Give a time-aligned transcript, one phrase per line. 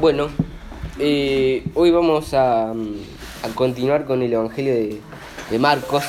[0.00, 0.28] Bueno,
[0.98, 5.00] eh, hoy vamos a, a, continuar con el Evangelio de,
[5.50, 6.04] de, Marcos,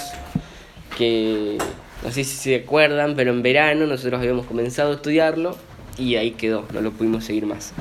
[0.97, 1.57] que
[2.03, 5.57] no sé si se acuerdan, pero en verano nosotros habíamos comenzado a estudiarlo
[5.97, 7.73] y ahí quedó, no lo pudimos seguir más.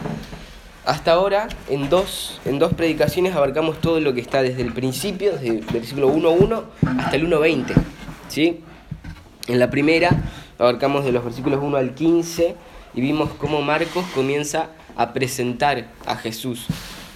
[0.84, 5.32] Hasta ahora, en dos, en dos predicaciones abarcamos todo lo que está desde el principio,
[5.32, 6.64] desde el versículo 1.1
[6.98, 7.74] hasta el 1.20.
[8.28, 8.60] ¿sí?
[9.46, 10.10] En la primera
[10.60, 12.54] abarcamos de los versículos 1 al 15
[12.94, 16.66] y vimos cómo Marcos comienza a presentar a Jesús,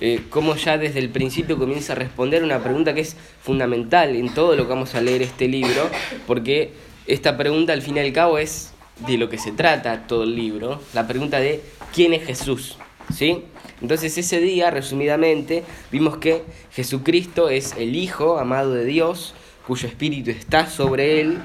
[0.00, 4.32] eh, cómo ya desde el principio comienza a responder una pregunta que es fundamental en
[4.32, 5.90] todo lo que vamos a leer este libro,
[6.26, 6.72] porque
[7.06, 8.72] esta pregunta al fin y al cabo es
[9.06, 11.60] de lo que se trata todo el libro, la pregunta de
[11.92, 12.78] ¿quién es Jesús?
[13.12, 13.42] ¿Sí?
[13.82, 19.34] Entonces ese día, resumidamente, vimos que Jesucristo es el Hijo amado de Dios,
[19.66, 21.38] cuyo espíritu está sobre él,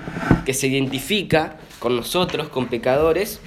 [0.45, 3.39] que se identifica con nosotros, con pecadores,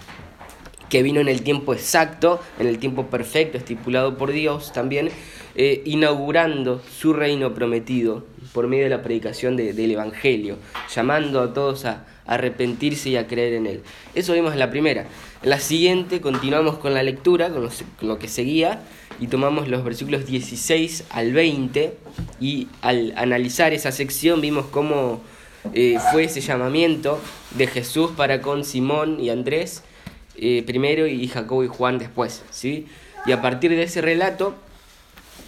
[0.89, 5.11] que vino en el tiempo exacto, en el tiempo perfecto, estipulado por Dios también,
[5.55, 10.59] eh, inaugurando su reino prometido por medio de la predicación del Evangelio,
[10.95, 13.83] llamando a todos a arrepentirse y a creer en Él.
[14.15, 15.07] Eso vimos en la primera.
[15.43, 17.69] En la siguiente continuamos con la lectura, con,
[18.09, 18.83] lo que seguía,
[19.21, 21.95] y tomamos los versículos 16 al 20,
[22.41, 25.21] y al analizar esa sección vimos cómo
[25.75, 27.21] eh, fue ese llamamiento
[27.57, 29.85] de Jesús para con Simón y Andrés
[30.37, 32.43] eh, primero y Jacobo y Juan después.
[32.51, 32.87] ¿sí?
[33.27, 34.55] Y a partir de ese relato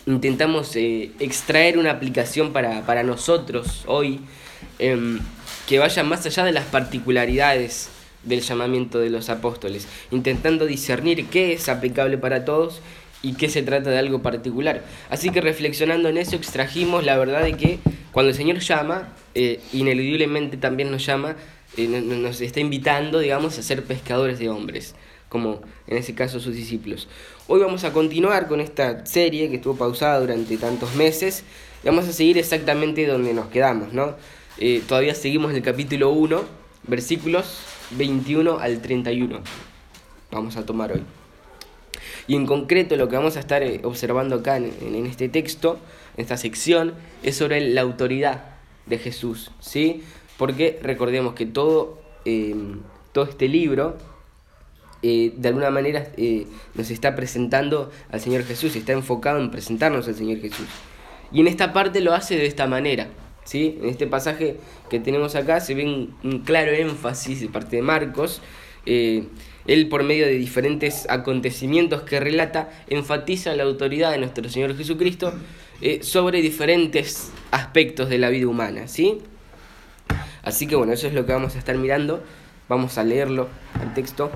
[0.07, 4.21] intentamos eh, extraer una aplicación para, para nosotros hoy
[4.79, 5.19] em,
[5.67, 7.89] que vaya más allá de las particularidades
[8.23, 12.81] del llamamiento de los apóstoles, intentando discernir qué es aplicable para todos
[13.25, 14.85] y qué se trata de algo particular.
[15.09, 17.79] Así que reflexionando en eso extrajimos la verdad de que
[18.13, 21.37] cuando el Señor llama, eh, ineludiblemente también nos llama,
[21.79, 24.95] eh, nos está invitando, digamos, a ser pescadores de hombres,
[25.31, 27.09] como en ese caso sus discípulos.
[27.49, 31.45] Hoy vamos a continuar con esta serie que estuvo pausada durante tantos meses
[31.83, 34.17] y vamos a seguir exactamente donde nos quedamos, ¿no?
[34.59, 36.43] Eh, todavía seguimos en el capítulo 1,
[36.87, 37.59] versículos
[37.93, 39.41] 21 al 31.
[40.31, 41.24] Vamos a tomar hoy.
[42.27, 45.79] Y en concreto lo que vamos a estar eh, observando acá en, este texto,
[46.17, 48.45] en esta sección, es sobre la autoridad
[48.87, 50.03] de Jesús, ¿sí?
[50.39, 52.81] Porque recordemos que todo, em,
[53.13, 53.97] todo este libro
[55.07, 60.09] eh, de alguna manera eh, nos está presentando al Señor Jesús, está enfocado en presentarnos
[60.09, 60.67] al Señor Jesús.
[61.31, 63.09] Y en esta parte lo hace de esta manera.
[63.45, 63.79] ¿sí?
[63.83, 64.57] En este pasaje
[64.89, 65.85] que tenemos acá se ve
[66.23, 68.41] un, claro énfasis de parte de Marcos.
[69.67, 75.33] Él por medio de diferentes acontecimientos que relata, enfatiza la autoridad de nuestro Señor Jesucristo
[75.81, 78.89] eh, sobre diferentes aspectos de la vida humana.
[78.89, 79.21] ¿sí?
[80.43, 82.23] Así que bueno, eso es lo que vamos a estar mirando.
[82.69, 83.49] Vamos a leerlo
[83.81, 84.31] al texto.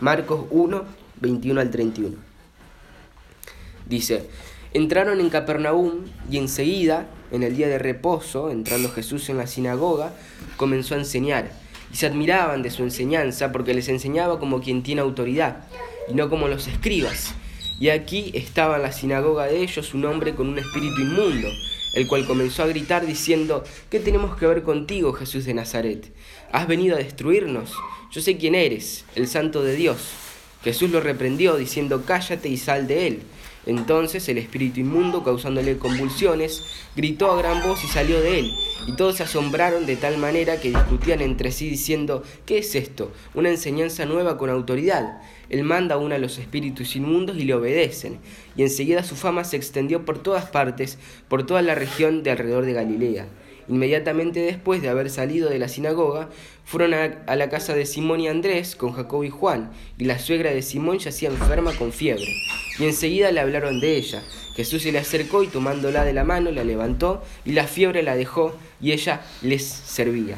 [0.00, 0.84] Marcos 1,
[1.20, 2.16] 21 al 31.
[3.86, 4.28] Dice,
[4.72, 10.12] entraron en Capernaum y enseguida en el día de reposo, entrando Jesús en la sinagoga,
[10.56, 11.50] comenzó a enseñar,
[11.92, 15.64] y se admiraban de su enseñanza porque les enseñaba como quien tiene autoridad,
[16.08, 17.34] y no como los escribas.
[17.78, 21.48] Y aquí estaba en la sinagoga de ellos un hombre con un espíritu inmundo,
[21.94, 26.12] el cual comenzó a gritar diciendo, ¿qué tenemos que ver contigo, Jesús de Nazaret?
[26.52, 27.72] ¿Has venido a destruirnos?
[28.10, 29.98] Yo sé quién eres, el santo de Dios.
[30.64, 33.22] Jesús lo reprendió diciendo, cállate y sal de él.
[33.66, 36.62] Entonces el espíritu inmundo, causándole convulsiones,
[36.94, 38.52] gritó a gran voz y salió de él.
[38.86, 43.12] Y todos se asombraron de tal manera que discutían entre sí diciendo, ¿qué es esto?
[43.34, 45.20] Una enseñanza nueva con autoridad.
[45.50, 48.18] Él manda aún a los espíritus inmundos y le obedecen.
[48.56, 50.98] Y enseguida su fama se extendió por todas partes,
[51.28, 53.26] por toda la región de alrededor de Galilea.
[53.68, 56.28] Inmediatamente después de haber salido de la sinagoga,
[56.64, 60.50] fueron a, la casa de Simón y Andrés con Jacob y Juan, y la suegra
[60.50, 62.26] de Simón yacía enferma con fiebre.
[62.78, 64.22] Y enseguida le hablaron de ella.
[64.54, 68.16] Jesús se le acercó y tomándola de la mano la levantó, y la fiebre la
[68.16, 70.36] dejó, y ella les servía.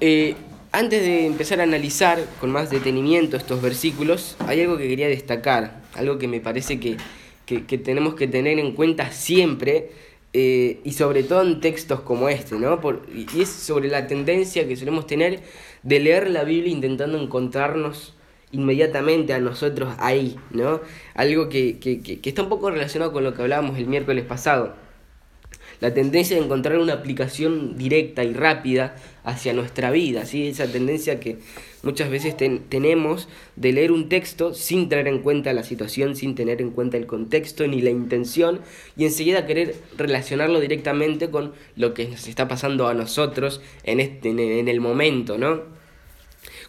[0.00, 0.36] Eh,
[0.70, 5.80] antes de empezar a analizar con más detenimiento estos versículos, hay algo que quería destacar,
[5.94, 6.96] algo que me parece que,
[7.46, 9.90] que tenemos que tener en cuenta siempre
[10.40, 12.80] eh, y sobre todo en textos como este, ¿no?
[12.80, 15.42] Por, y es sobre la tendencia que solemos tener
[15.82, 18.14] de leer la Biblia intentando encontrarnos
[18.52, 20.80] inmediatamente a nosotros ahí, ¿no?
[21.14, 24.76] Algo que, que, que está un poco relacionado con lo que hablábamos el miércoles pasado
[25.80, 30.48] la tendencia de encontrar una aplicación directa y rápida hacia nuestra vida, ¿sí?
[30.48, 31.38] esa tendencia que
[31.82, 36.60] muchas veces tenemos de leer un texto sin tener en cuenta la situación, sin tener
[36.60, 38.60] en cuenta el contexto ni la intención
[38.96, 44.30] y enseguida querer relacionarlo directamente con lo que nos está pasando a nosotros en, este,
[44.30, 45.78] en el momento, ¿no?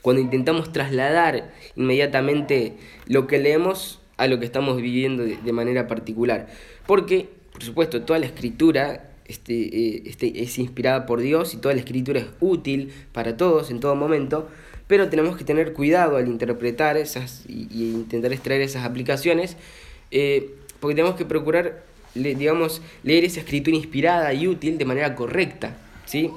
[0.01, 6.47] cuando intentamos trasladar inmediatamente lo que leemos a lo que estamos viviendo de, manera particular.
[6.85, 7.29] Porque,
[7.59, 11.81] por supuesto, toda la escritura este, eh, este, es inspirada por Dios y toda la
[11.81, 14.47] escritura es útil para todos en todo momento,
[14.88, 19.57] pero tenemos que tener cuidado al interpretar esas y, intentar extraer esas aplicaciones,
[20.09, 21.83] eh, porque tenemos que procurar,
[22.15, 25.75] digamos, leer esa escritura inspirada y útil de manera correcta,
[26.06, 26.31] ¿sí?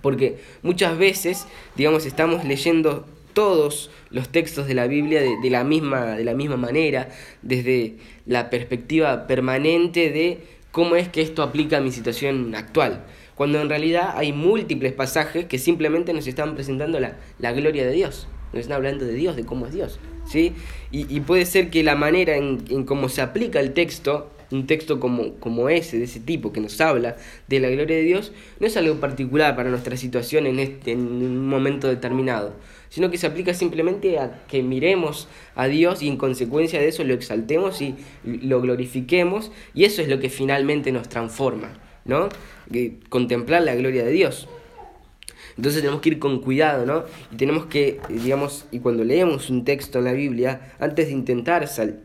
[0.00, 6.16] Porque muchas veces, digamos, estamos leyendo todos los textos de la Biblia de, la, misma,
[6.16, 7.10] de la misma manera,
[7.42, 7.96] desde
[8.26, 10.40] la perspectiva permanente de
[10.70, 15.46] cómo es que esto aplica a mi situación actual, cuando en realidad hay múltiples pasajes
[15.46, 19.36] que simplemente nos están presentando la, la gloria de Dios, nos están hablando de Dios,
[19.36, 20.52] de cómo es Dios, ¿sí?
[20.90, 25.00] Y, puede ser que la manera en, en cómo se aplica el texto un texto
[25.00, 27.16] como, como ese, de ese tipo, que nos habla
[27.48, 31.00] de la gloria de Dios, no es algo particular para nuestra situación en, este, en
[31.00, 32.54] un momento determinado,
[32.88, 37.04] sino que se aplica simplemente a que miremos a Dios y en consecuencia de eso
[37.04, 37.94] lo exaltemos y
[38.24, 42.28] lo glorifiquemos, y eso es lo que finalmente nos transforma, ¿no?
[43.08, 44.48] contemplar la gloria de Dios.
[45.56, 47.04] Entonces tenemos que ir con cuidado, ¿no?
[47.32, 51.66] Y tenemos que, digamos, y cuando leemos un texto en la Biblia, antes de intentar
[51.66, 52.00] sal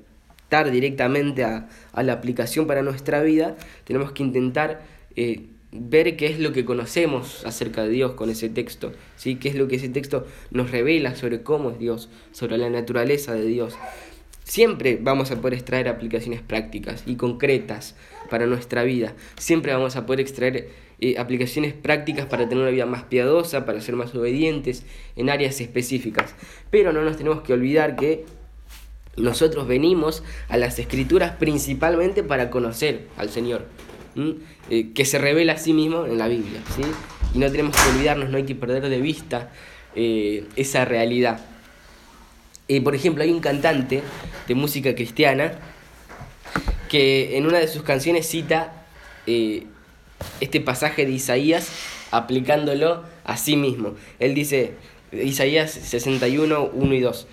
[0.72, 3.56] directamente a, la aplicación para nuestra vida,
[3.86, 4.82] tenemos que intentar
[5.16, 9.36] eh, ver qué es lo que conocemos acerca de Dios con ese texto, ¿sí?
[9.36, 13.34] qué es lo que ese texto nos revela sobre cómo es Dios, sobre la naturaleza
[13.34, 13.76] de Dios.
[14.44, 17.96] Siempre vamos a poder extraer aplicaciones prácticas y concretas
[18.30, 19.14] para nuestra vida.
[19.38, 20.70] Siempre vamos a poder extraer
[21.00, 24.84] eh, aplicaciones prácticas para tener una vida más piadosa, para ser más obedientes
[25.16, 26.36] en áreas específicas.
[26.70, 28.26] Pero no nos tenemos que olvidar que
[29.16, 33.66] nosotros venimos a las escrituras principalmente para conocer al Señor,
[34.70, 36.62] eh, que se revela a sí mismo en la Biblia.
[36.76, 36.84] ¿sí?
[37.34, 39.52] Y no tenemos que olvidarnos, no hay que perder de vista
[39.96, 41.40] eh, esa realidad.
[42.68, 44.04] Eh, por ejemplo, hay un cantante
[44.48, 45.54] de música cristiana
[46.90, 48.86] que en una de sus canciones cita
[50.42, 51.70] este pasaje de Isaías
[52.12, 53.96] aplicándolo a sí mismo.
[54.20, 54.74] Él dice,
[55.12, 57.28] Isaías 61, 1 y 2.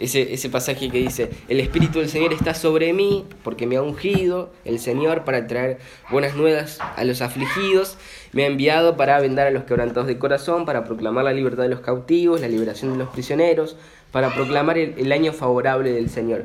[0.00, 3.82] Ese, ese pasaje que dice, el Espíritu del Señor está sobre mí porque me ha
[3.82, 5.78] ungido el Señor para traer
[6.10, 7.96] buenas nuevas a los afligidos,
[8.32, 11.68] me ha enviado para vendar a los quebrantados de corazón, para proclamar la libertad de
[11.68, 13.76] los cautivos, la liberación de los prisioneros,
[14.10, 16.44] para proclamar el, año favorable del Señor.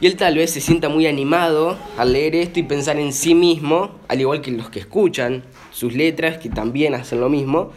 [0.00, 3.34] Y él tal vez se sienta muy animado al leer esto y pensar en sí
[3.34, 5.42] mismo, al igual que los que escuchan
[5.72, 7.72] sus letras, que también hacen lo mismo.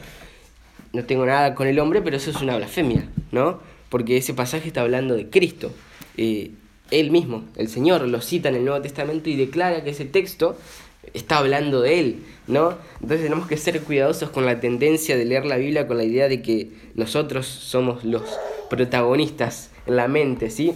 [0.91, 3.59] No tengo nada con el hombre, pero eso es una blasfemia, ¿no?
[3.89, 5.71] Porque ese pasaje está hablando de Cristo.
[6.17, 10.57] Él mismo, el Señor, lo cita en el Nuevo Testamento y declara que ese texto
[11.13, 12.77] está hablando de Él, ¿no?
[12.95, 16.27] Entonces tenemos que ser cuidadosos con la tendencia de leer la Biblia con la idea
[16.27, 18.23] de que nosotros somos los
[18.69, 20.73] protagonistas en la mente, ¿sí?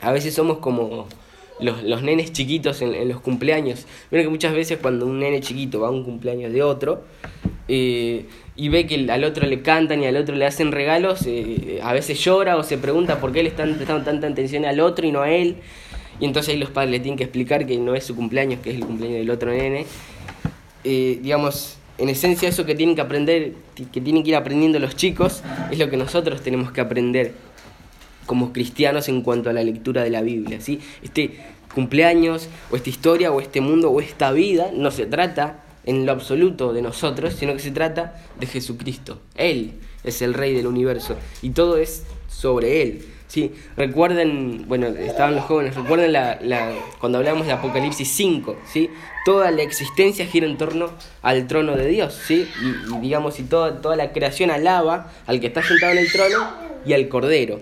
[0.00, 1.08] A veces somos como
[1.60, 3.86] los, los nenes chiquitos en, los cumpleaños.
[4.10, 7.04] Mira que muchas veces cuando un nene chiquito va a un cumpleaños de otro,
[7.68, 8.26] eh,
[8.56, 11.92] y ve que al otro le cantan y al otro le hacen regalos, eh, a
[11.92, 15.12] veces llora o se pregunta por qué le están prestando tanta atención al otro y
[15.12, 15.56] no a él.
[16.20, 18.70] Y entonces ahí los padres le tienen que explicar que no es su cumpleaños, que
[18.70, 19.86] es el cumpleaños del otro nene.
[20.84, 23.52] Eh, digamos, en esencia eso que tienen que aprender,
[23.92, 27.32] que tienen que ir aprendiendo los chicos, es lo que nosotros tenemos que aprender
[28.26, 30.60] como cristianos en cuanto a la lectura de la Biblia.
[30.60, 30.80] ¿sí?
[31.02, 31.38] Este
[31.74, 36.12] cumpleaños, o esta historia, o este mundo, o esta vida, no se trata en lo
[36.12, 39.20] absoluto de nosotros, sino que se trata de Jesucristo.
[39.34, 39.72] Él
[40.04, 43.04] es el Rey del universo y todo es sobre Él.
[43.32, 43.52] ¿sí?
[43.76, 48.90] Recuerden, bueno, estaban los jóvenes, recuerden la, la, cuando hablamos de Apocalipsis 5, ¿sí?
[49.24, 50.90] toda la existencia gira en torno
[51.22, 52.46] al trono de Dios, ¿sí?
[52.62, 56.50] y, digamos, y toda, toda la creación alaba al que está sentado en el trono
[56.84, 57.60] y al Cordero.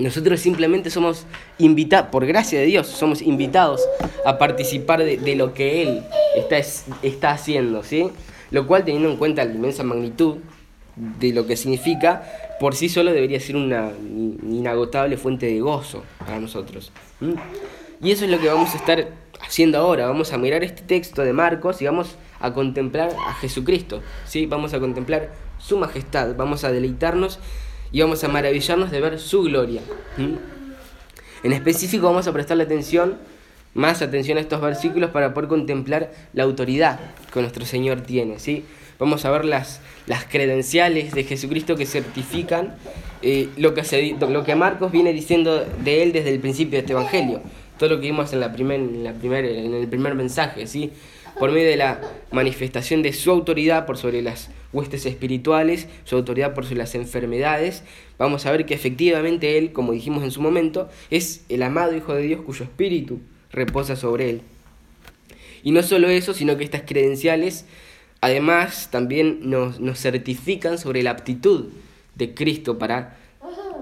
[0.00, 1.26] Nosotros simplemente somos
[1.58, 3.82] invitados, por gracia de Dios, somos invitados
[4.24, 6.02] a participar de, lo que Él
[6.34, 6.56] está,
[7.02, 8.10] está haciendo, ¿sí?
[8.50, 10.38] Lo cual, teniendo en cuenta la inmensa magnitud
[10.96, 12.22] de lo que significa,
[12.58, 13.90] por sí solo debería ser una
[14.42, 16.92] inagotable fuente de gozo para nosotros.
[18.02, 19.08] Y eso es lo que vamos a estar
[19.40, 20.06] haciendo ahora.
[20.06, 24.46] Vamos a mirar este texto de Marcos y vamos a contemplar a Jesucristo, ¿sí?
[24.46, 27.38] Vamos a contemplar su majestad, vamos a deleitarnos
[27.92, 29.80] y vamos a maravillarnos de ver su gloria.
[31.42, 33.16] En específico vamos a prestarle atención,
[33.74, 37.00] más atención a estos versículos para poder contemplar la autoridad
[37.32, 38.38] que nuestro Señor tiene.
[38.38, 38.64] ¿sí?
[38.98, 42.74] Vamos a ver las, las credenciales de Jesucristo que certifican
[43.22, 46.92] eh, lo, que lo que Marcos viene diciendo de él desde el principio de este
[46.92, 47.40] Evangelio.
[47.78, 50.66] Todo lo que vimos en, la primer, en, la primer, en el primer mensaje.
[50.66, 50.92] ¿sí?
[51.38, 56.54] Por medio de la manifestación de su autoridad por sobre las huestes espirituales, su autoridad
[56.54, 57.82] por sobre las enfermedades,
[58.18, 62.14] vamos a ver que efectivamente Él, como dijimos en su momento, es el amado Hijo
[62.14, 63.20] de Dios cuyo espíritu
[63.50, 64.42] reposa sobre Él.
[65.62, 67.66] Y no solo eso, sino que estas credenciales
[68.20, 71.68] además también nos, nos certifican sobre la aptitud
[72.14, 73.16] de Cristo para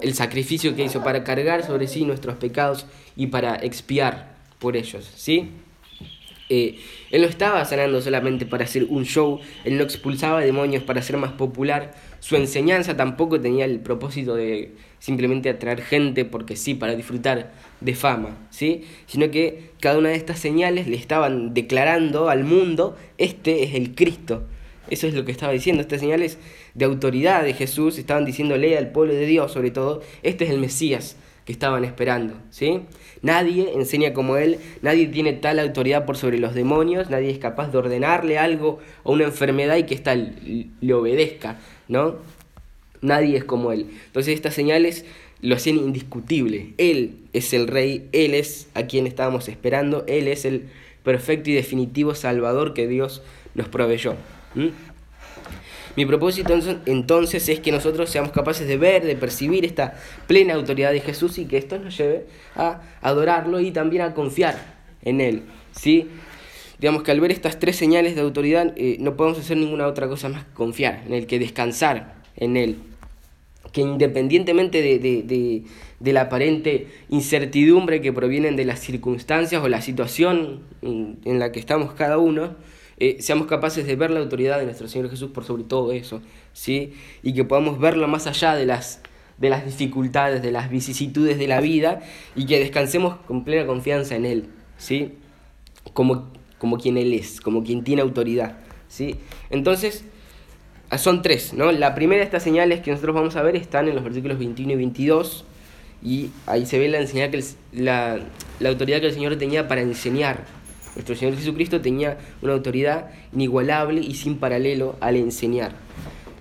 [0.00, 2.86] el sacrificio que hizo, para cargar sobre sí nuestros pecados
[3.16, 5.50] y para expiar por ellos, ¿sí?
[6.50, 6.78] Eh,
[7.10, 11.18] él no estaba sanando solamente para hacer un show, él no expulsaba demonios para ser
[11.18, 16.94] más popular, su enseñanza tampoco tenía el propósito de simplemente atraer gente porque sí, para
[16.94, 18.84] disfrutar de fama, ¿sí?
[19.06, 23.94] sino que cada una de estas señales le estaban declarando al mundo, este es el
[23.94, 24.44] Cristo,
[24.88, 26.38] eso es lo que estaba diciendo, estas señales
[26.74, 30.58] de autoridad de Jesús estaban diciéndole al pueblo de Dios sobre todo, este es el
[30.58, 31.16] Mesías
[31.48, 32.82] que estaban esperando, ¿sí?
[33.22, 37.72] Nadie enseña como él, nadie tiene tal autoridad por sobre los demonios, nadie es capaz
[37.72, 42.16] de ordenarle algo a una enfermedad y que ésta le obedezca, ¿no?
[43.00, 43.86] Nadie es como él.
[44.08, 45.06] Entonces estas señales
[45.40, 46.74] lo hacían indiscutible.
[46.76, 50.68] Él es el rey, él es a quien estábamos esperando, él es el
[51.02, 53.22] perfecto y definitivo salvador que Dios
[53.54, 54.16] nos proveyó.
[55.98, 59.96] Mi propósito entonces es que nosotros seamos capaces de ver, de percibir esta
[60.28, 64.76] plena autoridad de Jesús y que esto nos lleve a adorarlo y también a confiar
[65.02, 65.42] en Él.
[65.72, 66.06] ¿sí?
[66.78, 70.06] Digamos que al ver estas tres señales de autoridad eh, no podemos hacer ninguna otra
[70.06, 72.76] cosa más que confiar en Él, que descansar en Él.
[73.72, 75.64] Que independientemente de, de,
[75.98, 81.58] de la aparente incertidumbre que provienen de las circunstancias o la situación en la que
[81.58, 82.54] estamos cada uno,
[83.00, 86.20] eh, seamos capaces de ver la autoridad de nuestro Señor Jesús por sobre todo eso,
[86.52, 86.94] ¿sí?
[87.22, 89.00] Y que podamos verlo más allá de las,
[89.38, 92.00] de las dificultades, de las vicisitudes de la vida
[92.34, 95.12] y que descansemos con plena confianza en Él, ¿sí?
[95.92, 99.14] Como, como quien Él es, como quien tiene autoridad, ¿sí?
[99.50, 100.04] Entonces,
[100.96, 101.70] son tres, ¿no?
[101.70, 104.72] La primera de estas señales que nosotros vamos a ver están en los versículos 21
[104.72, 105.44] y 22
[106.02, 107.44] y ahí se ve la, enseñanza que
[107.80, 108.18] la,
[108.58, 110.57] la autoridad que el Señor tenía para enseñar,
[110.98, 115.76] nuestro Señor Jesucristo tenía una autoridad inigualable y sin paralelo al enseñar.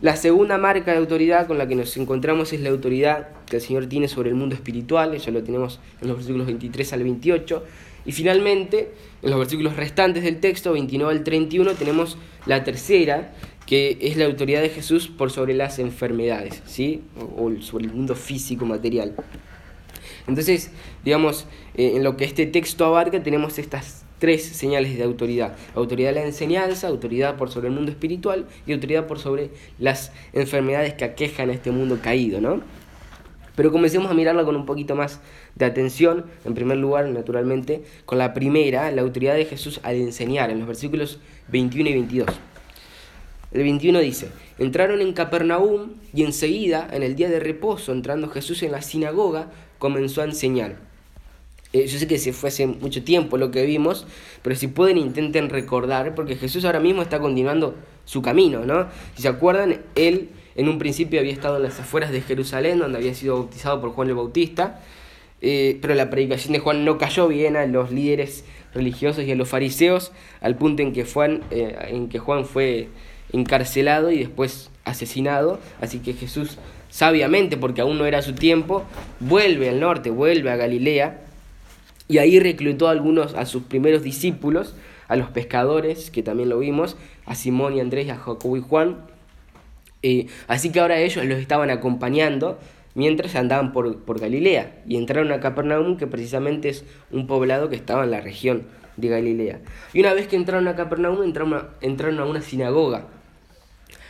[0.01, 3.61] La segunda marca de autoridad con la que nos encontramos es la autoridad que el
[3.61, 7.63] Señor tiene sobre el mundo espiritual, eso lo tenemos en los versículos 23 al 28.
[8.07, 13.33] Y finalmente, en los versículos restantes del texto, 29 al 31, tenemos la tercera,
[13.67, 17.03] que es la autoridad de Jesús por sobre las enfermedades, ¿sí?
[17.37, 19.13] o sobre el mundo físico, material.
[20.27, 20.71] Entonces,
[21.05, 21.45] digamos,
[21.75, 25.55] eh, en lo que este texto abarca tenemos estas tres señales de autoridad.
[25.75, 30.11] Autoridad de la enseñanza, autoridad por sobre el mundo espiritual y autoridad por sobre las
[30.33, 32.61] enfermedades que aquejan a este mundo caído, ¿no?
[33.55, 35.19] Pero comencemos a mirarla con un poquito más
[35.55, 40.51] de atención, en primer lugar, naturalmente, con la primera, la autoridad de Jesús al enseñar,
[40.51, 42.27] en los versículos 21 y 22.
[43.51, 48.61] El 21 dice, entraron en Capernaum y enseguida, en el día de reposo, entrando Jesús
[48.61, 50.86] en la sinagoga, comenzó a enseñar
[51.73, 54.07] eh, yo sé que se fue hace mucho tiempo lo que vimos,
[54.41, 58.87] pero si pueden intenten recordar, porque Jesús ahora mismo está continuando su camino, ¿no?
[59.15, 62.97] Si se acuerdan, él en un principio había estado en las afueras de Jerusalén, donde
[62.97, 64.81] había sido bautizado por Juan el Bautista,
[65.41, 68.43] eh, pero la predicación de Juan no cayó bien a los líderes
[68.73, 72.87] religiosos y a los fariseos, al punto en que Juan, eh, en que Juan fue
[73.33, 76.57] encarcelado y después asesinado, así que Jesús
[76.89, 78.83] sabiamente, porque aún no era su tiempo,
[79.19, 81.26] vuelve al norte, vuelve a Galilea,
[82.07, 84.75] y ahí reclutó a algunos, a sus primeros discípulos,
[85.07, 86.95] a los pescadores, que también lo vimos,
[87.25, 88.97] a Simón y Andrés, a Jacobo y Juan.
[90.03, 92.59] Eh, así que ahora ellos los estaban acompañando
[92.93, 97.75] mientras andaban por, por, Galilea y entraron a Capernaum, que precisamente es un poblado que
[97.75, 98.63] estaba en la región
[98.95, 99.59] de Galilea.
[99.93, 103.05] Y una vez que entraron a Capernaum, entraron a, entraron a una sinagoga.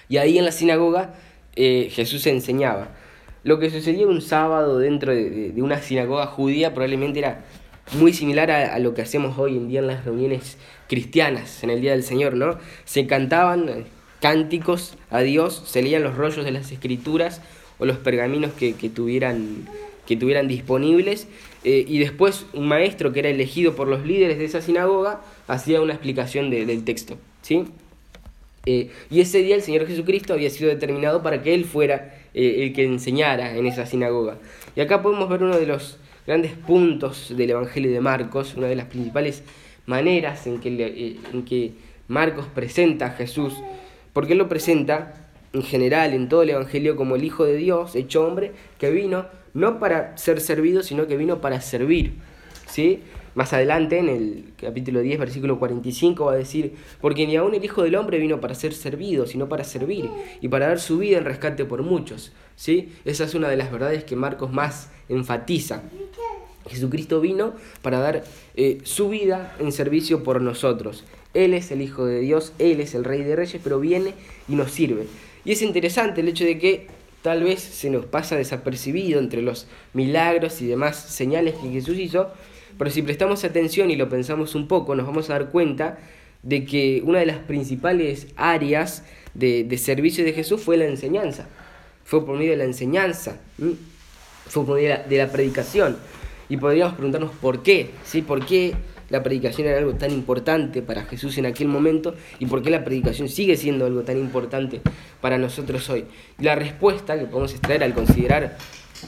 [0.08, 1.16] Y ahí en la sinagoga
[1.56, 2.90] eh, Jesús enseñaba.
[3.44, 7.44] Lo que sucedía un sábado dentro de, de una sinagoga judía probablemente era
[7.94, 11.82] muy similar a, lo que hacemos hoy en día en las reuniones cristianas, en el
[11.82, 12.58] Día del Señor, ¿no?
[12.86, 13.86] Se cantaban eh,
[14.22, 17.42] cánticos a Dios, se leían los rollos de las escrituras
[17.80, 19.68] o los pergaminos que, tuvieran,
[20.06, 21.28] que tuvieran disponibles,
[21.64, 25.82] eh, y después un maestro que era elegido por los líderes de esa sinagoga hacía
[25.82, 27.66] una explicación del texto, ¿sí?
[28.66, 32.74] Eh, y ese día el Señor Jesucristo había sido determinado para que Él fuera el
[32.74, 34.38] que enseñara en esa sinagoga.
[34.76, 35.98] Y acá podemos ver uno de los
[36.28, 39.44] grandes puntos del Evangelio de Marcos, una de las principales
[39.86, 41.72] maneras en que, eh, en que
[42.10, 43.54] Marcos presenta a Jesús,
[44.12, 47.96] porque él lo presenta en general en todo el Evangelio como el Hijo de Dios,
[47.96, 52.16] hecho hombre, que vino no para ser servido, sino que vino para servir.
[52.70, 53.00] ¿sí?
[53.34, 57.64] Más adelante, en el capítulo 10, versículo 45, va a decir, porque ni aun el
[57.64, 60.10] Hijo del Hombre vino para ser servido, sino para servir
[60.42, 62.34] y para dar su vida en rescate por muchos.
[62.56, 62.92] ¿Sí?
[63.06, 65.84] Esa es una de las verdades que Marcos más enfatiza.
[66.68, 68.24] Jesucristo vino para dar
[68.56, 71.06] eh, su vida en servicio por nosotros.
[71.34, 74.14] Él es el Hijo de Dios, Él es el Rey de Reyes, pero viene
[74.50, 75.08] y nos sirve.
[75.46, 76.88] Y es interesante el hecho de que
[77.22, 82.32] tal vez se nos pasa desapercibido entre los milagros y demás señales que Jesús hizo,
[82.78, 85.98] pero si prestamos atención y lo pensamos un poco, nos vamos a dar cuenta
[86.44, 91.48] de que una de las principales áreas de, servicio de Jesús fue la enseñanza.
[92.04, 93.40] Fue por medio de la enseñanza,
[94.48, 95.98] fue por medio de la, predicación.
[96.50, 98.22] Y podríamos preguntarnos por qué, ¿sí?
[98.22, 98.74] ¿Por qué
[99.10, 102.84] la predicación era algo tan importante para Jesús en aquel momento y por qué la
[102.84, 104.82] predicación sigue siendo algo tan importante
[105.22, 106.06] para nosotros hoy?
[106.40, 108.58] La respuesta que podemos extraer al considerar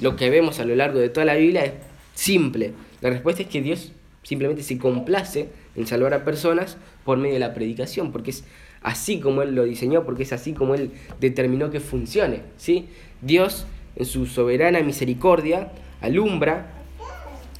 [0.01, 1.73] lo que vemos a lo largo de toda la Biblia es
[2.13, 2.73] simple.
[3.01, 3.93] La respuesta es que Dios
[4.23, 8.43] simplemente se complace en salvar a personas por medio de la predicación, porque es
[8.81, 12.41] así como Él lo diseñó, porque es así como Él determinó que funcione.
[12.57, 12.89] ¿sí?
[13.21, 13.65] Dios,
[13.99, 16.79] en su soberana misericordia, alumbra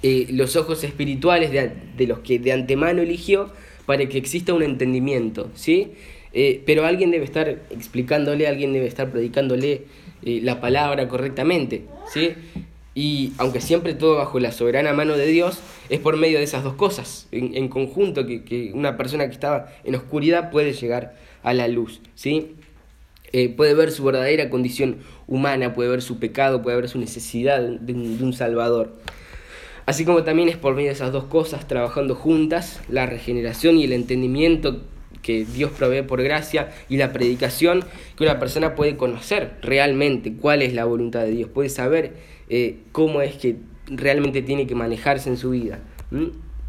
[0.01, 3.51] eh, los ojos espirituales de, los que de antemano eligió
[3.85, 5.51] para que exista un entendimiento.
[5.55, 5.91] ¿sí?
[6.33, 9.83] Eh, pero alguien debe estar explicándole, alguien debe estar predicándole
[10.23, 11.83] eh, la palabra correctamente.
[12.11, 12.33] ¿sí?
[12.95, 16.63] Y aunque siempre todo bajo la soberana mano de Dios, es por medio de esas
[16.63, 21.67] dos cosas, en, conjunto, que, una persona que estaba en oscuridad puede llegar a la
[21.67, 22.01] luz.
[22.15, 22.55] ¿sí?
[23.31, 27.61] Eh, puede ver su verdadera condición humana, puede ver su pecado, puede ver su necesidad
[27.61, 28.93] de un, Salvador.
[29.85, 33.85] Así como también es por medio de esas dos cosas, trabajando juntas, la regeneración y
[33.85, 34.81] el entendimiento
[35.21, 37.83] que Dios provee por gracia y la predicación,
[38.15, 42.13] que una persona puede conocer realmente cuál es la voluntad de Dios, puede saber
[42.49, 43.57] eh, cómo es que
[43.87, 45.79] realmente tiene que manejarse en su vida.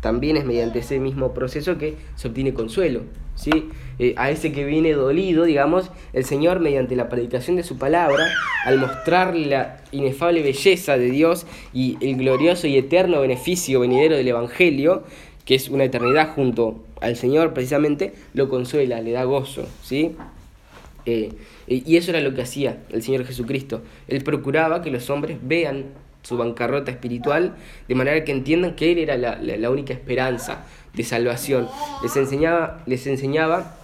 [0.01, 3.03] También es mediante ese mismo proceso que se obtiene consuelo.
[3.35, 3.69] ¿sí?
[3.99, 8.27] Eh, a ese que viene dolido, digamos, el Señor, mediante la predicación de su palabra,
[8.65, 14.29] al mostrarle la inefable belleza de Dios y el glorioso y eterno beneficio venidero del
[14.29, 15.05] Evangelio,
[15.45, 19.67] que es una eternidad junto al Señor precisamente, lo consuela, le da gozo.
[19.83, 20.17] ¿sí?
[21.07, 21.33] Eh,
[21.67, 23.83] y eso era lo que hacía el Señor Jesucristo.
[24.09, 25.87] Él procuraba que los hombres vean
[26.23, 27.57] su bancarrota espiritual
[27.89, 31.69] de manera que entiendan que Él era la, única esperanza de salvación.
[32.03, 33.77] Les enseñaba, les enseñaba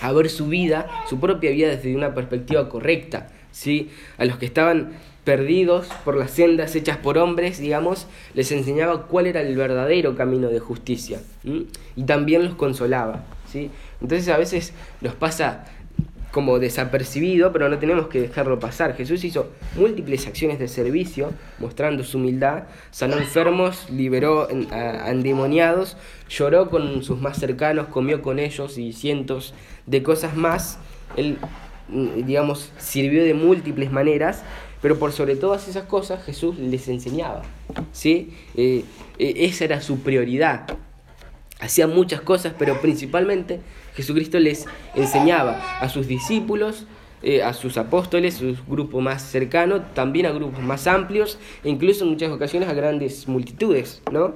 [0.00, 3.28] a ver su vida, su propia vida desde una perspectiva correcta.
[3.50, 3.90] ¿sí?
[4.16, 4.92] A los que estaban
[5.24, 10.48] perdidos por las sendas hechas por hombres, digamos, les enseñaba cuál era el verdadero camino
[10.48, 11.20] de justicia.
[11.44, 13.24] Y también los consolaba.
[13.50, 13.70] ¿sí?
[14.00, 15.66] Entonces a veces nos pasa
[16.30, 18.94] como desapercibido, pero no tenemos que dejarlo pasar.
[18.96, 25.96] Jesús hizo múltiples acciones de servicio, mostrando su humildad, sanó enfermos, liberó a endemoniados,
[26.28, 29.54] lloró con sus más cercanos, comió con ellos y cientos
[29.86, 30.78] de cosas más.
[31.16, 31.38] Él,
[31.88, 34.42] mm, digamos, sirvió de múltiples maneras,
[34.82, 37.42] pero por sobre todas esas cosas Jesús les enseñaba.
[37.92, 38.34] ¿sí?
[38.54, 38.84] Eh,
[39.18, 40.66] eh, esa era su prioridad.
[41.60, 43.60] Hacía muchas cosas, pero principalmente
[43.98, 46.86] Jesucristo les enseñaba a sus discípulos,
[47.20, 52.04] eh, a sus apóstoles, su grupo más cercano, también a grupos más amplios e incluso
[52.04, 54.34] en muchas ocasiones a grandes multitudes, ¿no?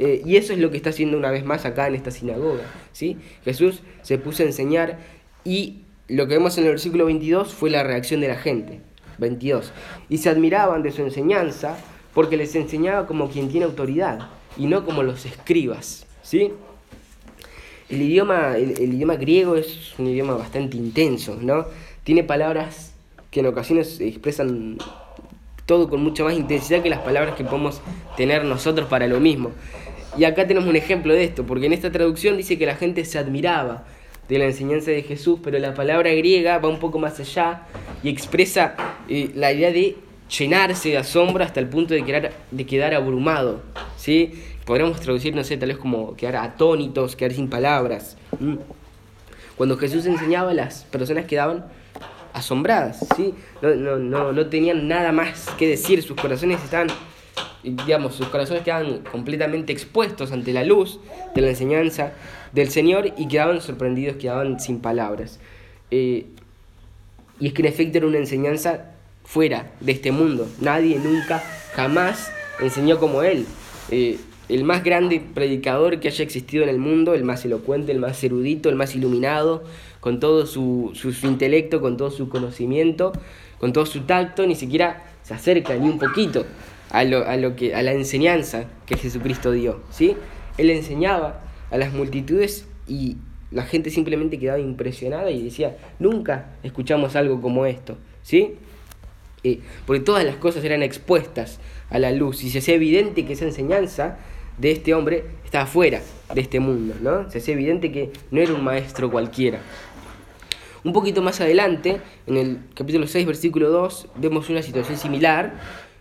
[0.00, 2.64] Eh, y eso es lo que está haciendo una vez más acá en esta sinagoga,
[2.90, 3.18] ¿sí?
[3.44, 4.98] Jesús se puso a enseñar
[5.44, 8.80] y lo que vemos en el versículo 22 fue la reacción de la gente,
[9.18, 9.70] 22.
[10.08, 11.78] Y se admiraban de su enseñanza
[12.14, 16.50] porque les enseñaba como quien tiene autoridad y no como los escribas, ¿sí?
[17.94, 21.66] El idioma, el, idioma griego es un idioma bastante intenso, ¿no?
[22.02, 22.92] Tiene palabras
[23.30, 24.78] que en ocasiones expresan
[25.64, 27.80] todo con mucha más intensidad que las palabras que podemos
[28.16, 29.52] tener nosotros para lo mismo.
[30.18, 33.04] Y acá tenemos un ejemplo de esto, porque en esta traducción dice que la gente
[33.04, 33.84] se admiraba
[34.28, 37.62] de la enseñanza de Jesús, pero la palabra griega va un poco más allá
[38.02, 38.74] y expresa
[39.08, 39.96] eh, la idea de
[40.36, 43.62] llenarse de asombro hasta el punto de quedar, de quedar abrumado.
[43.96, 44.32] ¿sí?
[44.64, 48.16] Podríamos traducir, no sé, tal vez como quedar atónitos, quedar sin palabras.
[49.56, 51.64] Cuando Jesús enseñaba, las personas quedaban
[52.32, 53.34] asombradas, ¿sí?
[53.62, 56.88] No, no, no, no tenían nada más que decir, sus corazones estaban,
[57.62, 60.98] digamos, sus corazones quedaban completamente expuestos ante la luz
[61.34, 62.12] de la enseñanza
[62.52, 65.38] del Señor y quedaban sorprendidos, quedaban sin palabras.
[65.90, 66.26] Eh,
[67.38, 68.92] y es que en efecto era una enseñanza
[69.24, 70.48] fuera de este mundo.
[70.60, 71.42] Nadie nunca,
[71.74, 73.46] jamás enseñó como Él.
[73.90, 77.98] Eh, el más grande predicador que haya existido en el mundo, el más elocuente, el
[77.98, 79.64] más erudito, el más iluminado,
[80.00, 83.12] con todo su, intelecto, con todo su conocimiento,
[83.58, 86.44] con todo su tacto, ni siquiera se acerca ni un poquito
[86.90, 89.80] a, lo, a, lo que, a la enseñanza que Jesucristo dio.
[89.90, 90.16] ¿sí?
[90.58, 93.16] Él enseñaba a las multitudes y
[93.50, 98.56] la gente simplemente quedaba impresionada y decía, nunca escuchamos algo como esto, ¿sí?
[99.44, 103.34] Eh, porque todas las cosas eran expuestas a la luz y se hacía evidente que
[103.34, 104.18] esa enseñanza
[104.58, 106.00] de este hombre estaba fuera
[106.34, 107.30] de este mundo, ¿no?
[107.30, 109.60] Se hacía evidente que no era un maestro cualquiera.
[110.84, 115.54] Un poquito más adelante, en el capítulo 6, versículo 2, vemos una situación similar,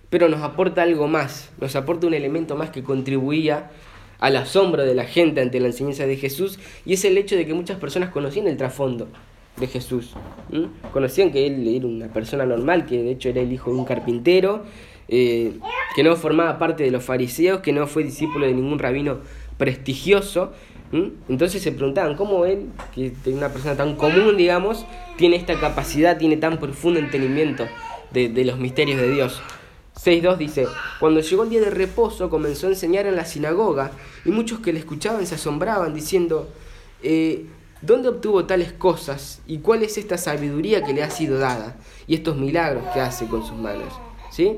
[0.10, 3.72] pero nos aporta algo más, nos aporta un elemento más que contribuía
[4.20, 7.46] al asombro de la gente ante la enseñanza de Jesús, y es el hecho de
[7.46, 9.08] que muchas personas conocían el trasfondo
[9.58, 10.14] de Jesús.
[10.92, 13.86] Conocían que él era una persona normal, que de hecho era el hijo de un
[13.86, 14.66] carpintero,
[15.08, 15.60] eh,
[15.96, 19.20] que no formaba parte de los fariseos, que no fue discípulo de ningún rabino
[19.58, 20.52] prestigioso,
[21.28, 24.86] entonces se preguntaban cómo él, que es una persona tan común, digamos,
[25.18, 27.68] tiene esta capacidad, tiene tan profundo entendimiento
[28.12, 29.42] de, los misterios de Dios.
[29.96, 30.68] 6.2 dice,
[31.00, 33.92] cuando llegó el día de reposo comenzó a enseñar en la sinagoga
[34.24, 36.50] y muchos que le escuchaban se asombraban diciendo,
[37.02, 37.46] eh,
[37.82, 42.16] ¿dónde obtuvo tales cosas y cuál es esta sabiduría que le ha sido dada y
[42.16, 43.94] estos milagros que hace con sus manos?
[44.32, 44.58] ¿Sí?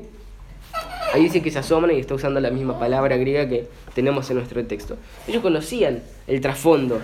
[1.12, 4.36] Ahí dice que se asombran y está usando la misma palabra griega que tenemos en
[4.36, 4.96] nuestro texto.
[5.26, 7.00] Ellos conocían el trasfondo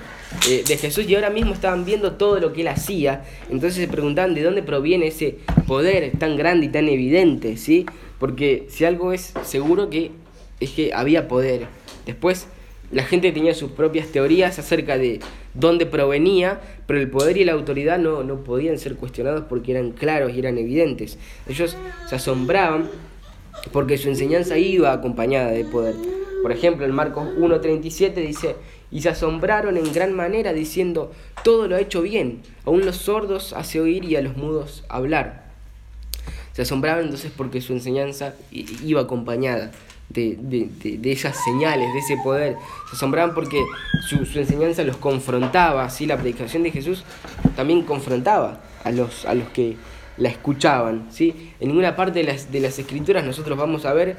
[0.51, 3.25] eh, de Jesús y ahora mismo estaban viendo todo lo que él hacía.
[3.49, 7.87] Entonces se preguntaban de dónde proviene ese poder tan grande y tan evidente, ¿sí?
[8.19, 10.11] Porque si algo es seguro que
[10.61, 11.67] es que había poder.
[12.05, 12.49] Después
[12.91, 15.21] la gente tenía sus propias teorías acerca de
[15.55, 19.93] dónde provenía, pero el poder y la autoridad no, no podían ser cuestionados porque eran
[19.93, 21.19] claros y eran evidentes.
[21.49, 21.77] Ellos
[22.09, 22.91] se asombraban
[23.73, 25.95] porque su enseñanza iba acompañada de poder.
[26.43, 28.57] Por ejemplo, en Marcos 1.37 dice,
[28.91, 31.13] y se asombraron en gran manera diciendo,
[31.45, 35.51] todo lo ha hecho bien, aún los sordos hace oír y a los mudos hablar.
[36.53, 39.71] Se asombraban entonces porque su enseñanza iba acompañada
[40.11, 42.57] de, de, esas señales, de ese poder.
[42.91, 43.65] Se asombraban porque
[44.09, 47.05] su, su, enseñanza los confrontaba, así la predicación de Jesús
[47.57, 49.77] también confrontaba a los, a los que
[50.17, 51.07] la escuchaban.
[51.11, 51.53] ¿sí?
[51.61, 54.17] En ninguna parte de las, de las escrituras nosotros vamos a ver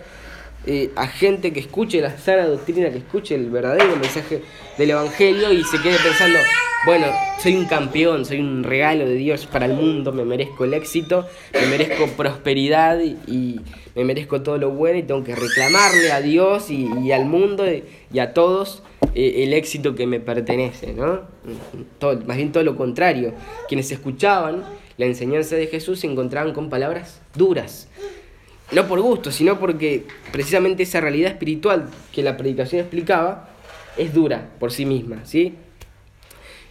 [0.66, 4.42] eh, a gente que escuche la sana doctrina, que escuche el verdadero mensaje
[4.78, 6.40] del Evangelio y se quede pensando,
[6.86, 7.08] bueno,
[7.42, 11.28] soy un campeón, soy un regalo de Dios para el mundo, me merezco el éxito,
[11.54, 13.60] me merezco prosperidad y,
[13.94, 18.20] me merezco todo lo bueno y tengo que reclamarle a Dios y, al mundo y,
[18.20, 18.84] a todos
[19.16, 21.22] eh, el éxito que me pertenece, ¿no?
[22.26, 23.34] más bien todo lo contrario.
[23.68, 24.64] Quienes escuchaban
[24.98, 27.88] la enseñanza de Jesús se encontraban con palabras duras.
[28.72, 33.50] No por gusto, sino porque precisamente esa realidad espiritual que la predicación explicaba
[33.98, 35.56] es dura por sí misma, ¿sí?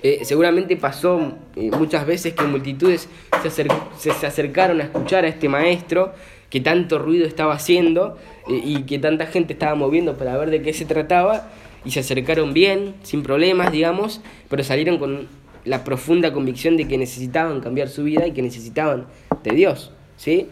[0.02, 3.08] Eh, seguramente pasó eh, muchas veces que multitudes
[3.42, 6.12] se, se, acercaron a escuchar a este maestro
[6.50, 10.60] que tanto ruido estaba haciendo eh, y que tanta gente estaba moviendo para ver de
[10.60, 11.50] qué se trataba
[11.84, 15.28] y se acercaron bien, sin problemas, digamos, pero salieron con
[15.64, 19.06] la profunda convicción de que necesitaban cambiar su vida y que necesitaban
[19.42, 20.48] de Dios, ¿sí?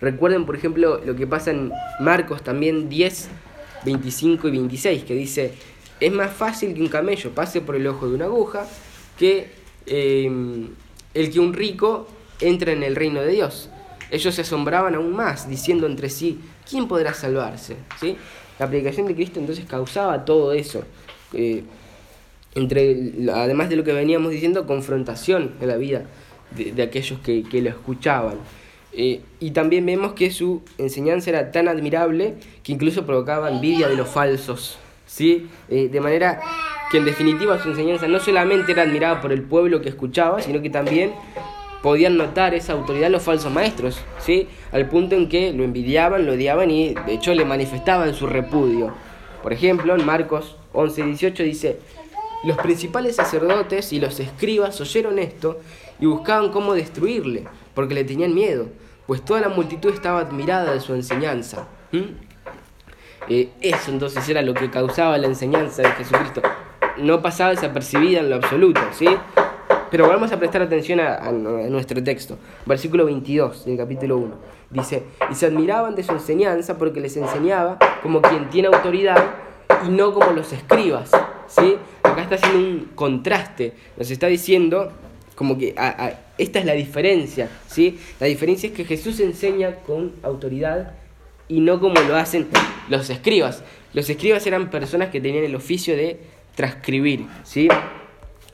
[0.00, 3.28] Recuerden, por ejemplo, lo que pasa en Marcos también 10,
[3.84, 5.52] 25 y 26, que dice,
[5.98, 8.66] es más fácil que un camello pase por el ojo de una aguja
[9.18, 9.50] que
[9.86, 10.68] em,
[11.14, 12.06] el que un rico
[12.40, 13.70] entre en el reino de Dios.
[14.10, 17.76] Ellos se asombraban aún más, diciendo entre sí, ¿quién podrá salvarse?
[18.00, 18.16] ¿Sí?
[18.58, 20.84] La predicación de Cristo entonces causaba todo eso.
[21.32, 21.64] Eh,
[22.58, 26.02] entre, además de lo que veníamos diciendo, confrontación en la vida
[26.50, 28.36] de, aquellos que, lo escuchaban.
[28.92, 33.96] Eh, y también vemos que su enseñanza era tan admirable que incluso provocaba envidia de
[33.96, 34.78] los falsos.
[35.06, 35.48] ¿sí?
[35.68, 36.40] Eh, de manera
[36.90, 40.62] que en definitiva su enseñanza no solamente era admirada por el pueblo que escuchaba, sino
[40.62, 41.12] que también
[41.82, 44.48] podían notar esa autoridad los falsos maestros, ¿sí?
[44.72, 48.92] al punto en que lo envidiaban, lo odiaban y de hecho le manifestaban su repudio.
[49.42, 51.78] Por ejemplo, en Marcos 11:18 dice,
[52.44, 55.58] los principales sacerdotes y los escribas oyeron esto
[55.98, 58.66] y buscaban cómo destruirle, porque le tenían miedo,
[59.06, 61.66] pues toda la multitud estaba admirada de su enseñanza.
[63.28, 66.42] Eh, eso entonces era lo que causaba la enseñanza de Jesucristo.
[66.98, 69.08] No pasaba desapercibida en lo absoluto, ¿sí?
[69.90, 72.38] Pero vamos a prestar atención a, a, nuestro texto.
[72.66, 74.34] Versículo 22 del capítulo 1.
[74.70, 79.24] Dice, y se admiraban de su enseñanza porque les enseñaba como quien tiene autoridad
[79.86, 81.10] y no como los escribas.
[81.46, 81.78] ¿sí?
[82.28, 84.92] Está haciendo un contraste, nos está diciendo
[85.34, 85.74] como que
[86.36, 87.98] esta es la diferencia, ¿sí?
[88.20, 90.92] La diferencia es que Jesús enseña con autoridad
[91.48, 92.48] y no como lo hacen
[92.90, 93.64] los escribas.
[93.94, 96.20] Los escribas eran personas que tenían el oficio de
[96.54, 97.68] transcribir, ¿sí?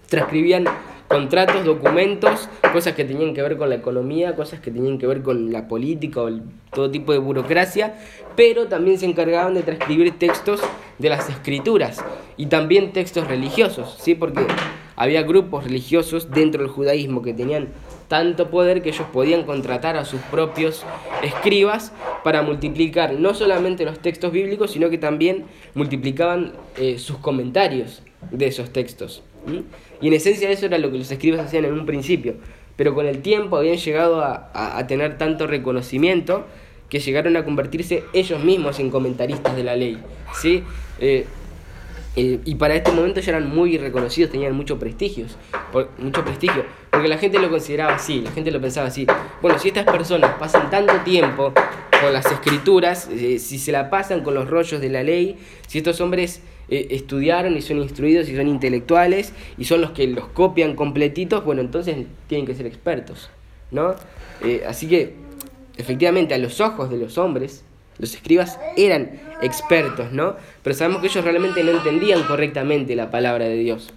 [0.09, 0.67] Transcribían
[1.09, 5.23] contratos, documentos, cosas que tenían que ver con la economía, cosas que tenían que ver
[5.23, 6.31] con la política o
[6.73, 7.97] todo tipo de burocracia,
[8.37, 10.61] pero también se encargaban de transcribir textos
[10.99, 12.05] de las escrituras
[12.37, 14.15] y también textos religiosos, ¿sí?
[14.15, 14.47] porque
[14.97, 17.69] había grupos religiosos dentro del judaísmo que tenían
[18.09, 20.85] tanto poder que ellos podían contratar a sus propios
[21.23, 28.03] escribas para multiplicar no solamente los textos bíblicos, sino que también multiplicaban eh, sus comentarios
[28.31, 29.23] de esos textos.
[30.01, 32.37] Y en esencia eso era lo que los escribas hacían en un principio,
[32.77, 36.47] pero con el tiempo habían llegado a, tener tanto reconocimiento
[36.95, 39.99] que llegaron a convertirse ellos mismos en comentaristas de la ley.
[40.41, 40.63] ¿sí?
[41.01, 41.27] Eh,
[42.15, 45.27] eh, y para este momento ya eran muy reconocidos, tenían mucho prestigio,
[45.99, 49.09] mucho prestigio, porque la gente lo consideraba así, la gente lo pensaba así.
[49.43, 51.53] Bueno, si estas personas pasan tanto tiempo
[52.01, 55.79] con las escrituras, eh, si se la pasan con los rollos de la ley, si
[55.79, 60.29] estos hombres eh, estudiaron y son instruidos y son intelectuales y son los que los
[60.29, 63.31] copian completitos, bueno, entonces tienen que ser expertos,
[63.73, 63.97] ¿no?
[64.69, 65.24] así que,
[65.77, 67.65] efectivamente, a los ojos de los hombres,
[67.99, 70.37] los escribas eran expertos, ¿no?
[70.63, 73.93] Pero sabemos que ellos realmente no entendían correctamente la palabra de Dios.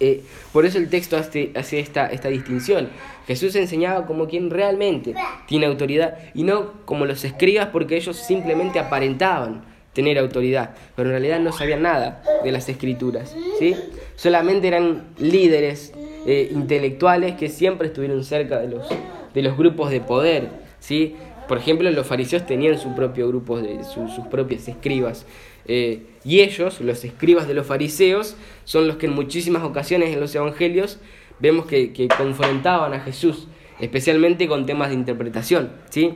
[0.00, 2.88] Eh, por eso el texto hace, hace esta, esta distinción.
[3.26, 5.14] Jesús enseñaba como quien realmente
[5.46, 11.12] tiene autoridad y no como los escribas porque ellos simplemente aparentaban tener autoridad, pero en
[11.12, 13.76] realidad no sabían nada de las escrituras, ¿sí?
[14.16, 15.92] Solamente eran líderes
[16.26, 18.88] eh, intelectuales que siempre estuvieron cerca de los,
[19.34, 21.14] de los grupos de poder, ¿sí?
[21.48, 25.24] Por ejemplo, los fariseos tenían su propio grupo, de sus propias escribas.
[25.66, 30.20] Eh, y ellos, los escribas de los fariseos, son los que en muchísimas ocasiones en
[30.20, 30.98] los evangelios
[31.38, 33.48] vemos que, confrontaban a Jesús,
[33.80, 36.14] especialmente con temas de interpretación, ¿sí?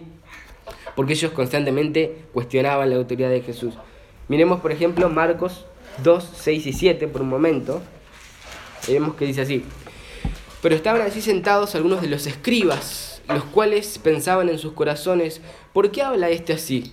[0.95, 3.75] Porque ellos constantemente cuestionaban la autoridad de Jesús.
[4.29, 5.67] Miremos, por ejemplo, Marcos
[6.03, 7.83] 2, 6 y 7 por un momento.
[8.89, 9.65] vemos que dice así.
[10.63, 15.41] Pero estaban así sentados algunos de los escribas los cuales pensaban en sus corazones,
[15.73, 16.93] ¿por qué habla este así?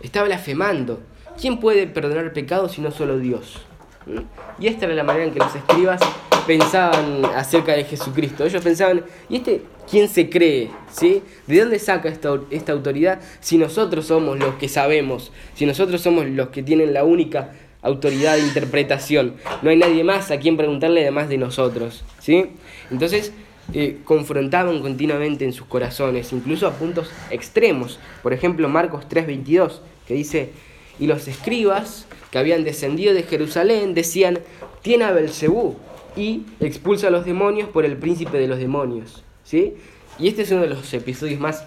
[0.00, 1.00] Está blasfemando.
[1.40, 3.60] ¿Quién puede perdonar pecados si no solo Dios?
[4.06, 4.62] ¿Mm?
[4.62, 6.00] Y esta era la manera en que los escribas
[6.46, 8.44] pensaban acerca de Jesucristo.
[8.44, 10.70] Ellos pensaban, ¿y este quién se cree?
[10.90, 11.22] ¿Sí?
[11.46, 15.32] ¿De dónde saca esta, esta autoridad si nosotros somos los que sabemos?
[15.54, 19.34] Si nosotros somos los que tienen la única autoridad de interpretación.
[19.62, 22.02] No hay nadie más a quien preguntarle además de nosotros.
[22.18, 22.46] ¿Sí?
[22.90, 23.32] Entonces,
[23.72, 27.98] eh, confrontaban continuamente en sus corazones, incluso a puntos extremos.
[28.22, 30.50] Por ejemplo, Marcos 3:22, que dice,
[30.98, 34.40] y los escribas que habían descendido de Jerusalén decían,
[34.82, 35.76] tiene a Belcebú
[36.16, 39.24] y expulsa a los demonios por el príncipe de los demonios.
[39.44, 39.74] ¿Sí?
[40.18, 41.64] Y este es uno de los episodios más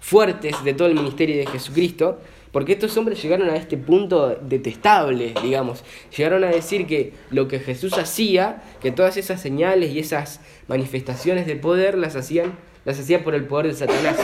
[0.00, 2.18] fuertes de todo el ministerio de Jesucristo,
[2.52, 5.84] porque estos hombres llegaron a este punto detestable, digamos.
[6.16, 11.46] Llegaron a decir que lo que Jesús hacía, que todas esas señales y esas manifestaciones
[11.46, 14.16] de poder las hacían, las hacía por el poder de Satanás.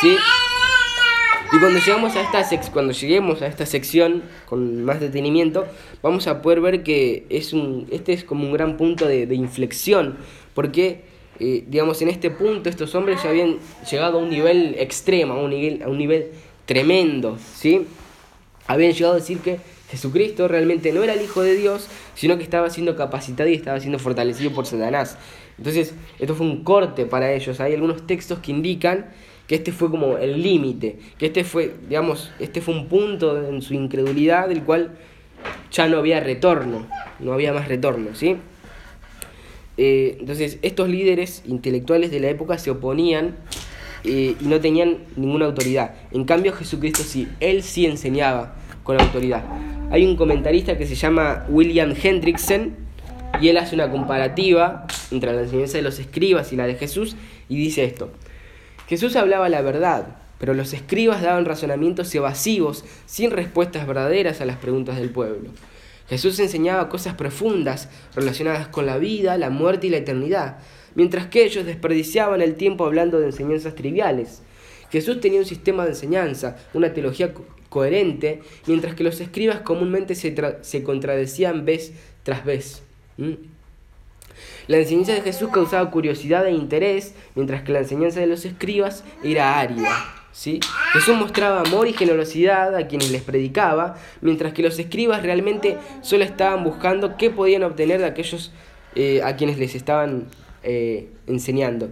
[0.00, 0.16] ¿Sí?
[1.54, 5.66] Y cuando llegamos a esta cuando lleguemos a esta sección con más detenimiento,
[6.02, 10.16] vamos a poder ver que es un, este es como un gran punto de, inflexión,
[10.52, 11.04] porque
[11.38, 13.58] digamos en este punto estos hombres ya habían
[13.90, 16.30] llegado a un nivel extremo, a un nivel, a un nivel
[16.66, 17.86] tremendo, ¿sí?
[18.66, 19.58] Habían llegado a decir que
[19.90, 23.78] Jesucristo realmente no era el Hijo de Dios, sino que estaba siendo capacitado y estaba
[23.80, 25.18] siendo fortalecido por Satanás.
[25.58, 27.60] Entonces, esto fue un corte para ellos.
[27.60, 29.10] Hay algunos textos que indican
[29.46, 33.60] que este fue como el límite, que este fue, digamos, este fue un punto en
[33.60, 34.96] su incredulidad del cual
[35.70, 36.86] ya no había retorno,
[37.20, 38.36] no había más retorno, ¿sí?
[39.76, 43.36] Eh, entonces, estos líderes intelectuales de la época se oponían
[44.04, 45.94] eh, y no tenían ninguna autoridad.
[46.12, 49.44] En cambio Jesucristo sí, él sí enseñaba con autoridad.
[49.90, 52.76] Hay un comentarista que se llama William Hendrickson
[53.40, 57.16] y él hace una comparativa entre la enseñanza de los escribas y la de Jesús
[57.48, 58.10] y dice esto.
[58.88, 64.58] Jesús hablaba la verdad, pero los escribas daban razonamientos evasivos sin respuestas verdaderas a las
[64.58, 65.50] preguntas del pueblo.
[66.08, 70.58] Jesús enseñaba cosas profundas relacionadas con la vida, la muerte y la eternidad,
[70.94, 74.42] mientras que ellos desperdiciaban el tiempo hablando de enseñanzas triviales.
[74.90, 77.32] Jesús tenía un sistema de enseñanza, una teología
[77.68, 82.82] coherente, mientras que los escribas comúnmente se, se contradecían vez tras vez.
[84.68, 89.04] La enseñanza de Jesús causaba curiosidad e interés, mientras que la enseñanza de los escribas
[89.22, 90.23] era árida.
[90.34, 90.58] ¿Sí?
[90.92, 96.24] Jesús mostraba amor y generosidad a quienes les predicaba, mientras que los escribas realmente solo
[96.24, 98.52] estaban buscando qué podían obtener de aquellos
[98.96, 100.26] eh, a quienes les estaban
[100.64, 101.88] eh, enseñando.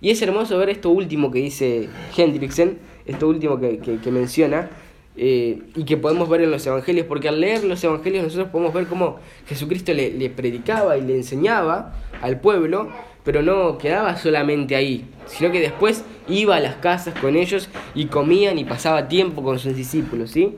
[0.00, 4.68] Y es hermoso ver esto último que dice Hendrickson, esto último que, menciona,
[5.16, 8.74] eh, y que podemos ver en los evangelios, porque al leer los evangelios nosotros podemos
[8.74, 9.18] ver cómo
[9.48, 12.90] Jesucristo le, le, predicaba y le enseñaba al pueblo,
[13.26, 18.06] pero no quedaba solamente ahí, sino que después iba a las casas con ellos y
[18.06, 20.56] comían y pasaba tiempo con sus discípulos, ¿sí?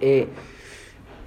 [0.00, 0.28] Eh,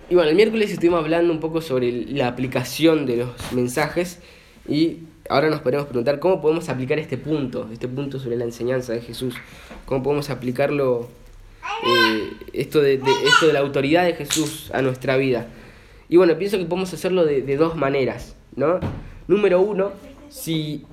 [0.10, 4.20] Y bueno, el miércoles estuvimos hablando un poco sobre la aplicación de los mensajes
[4.68, 5.00] y
[5.30, 9.02] ahora nos podemos preguntar cómo podemos aplicar este punto, este punto sobre la enseñanza de
[9.02, 9.36] Jesús,
[9.86, 11.10] cómo podemos aplicarlo,
[11.86, 15.46] eh, esto, de, esto de la autoridad de Jesús a nuestra vida.
[16.08, 18.80] Y bueno, pienso que podemos hacerlo de, de dos maneras, ¿no?
[19.28, 19.92] Número uno,
[20.30, 20.86] si...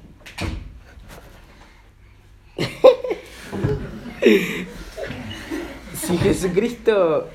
[5.95, 7.29] si Jesucristo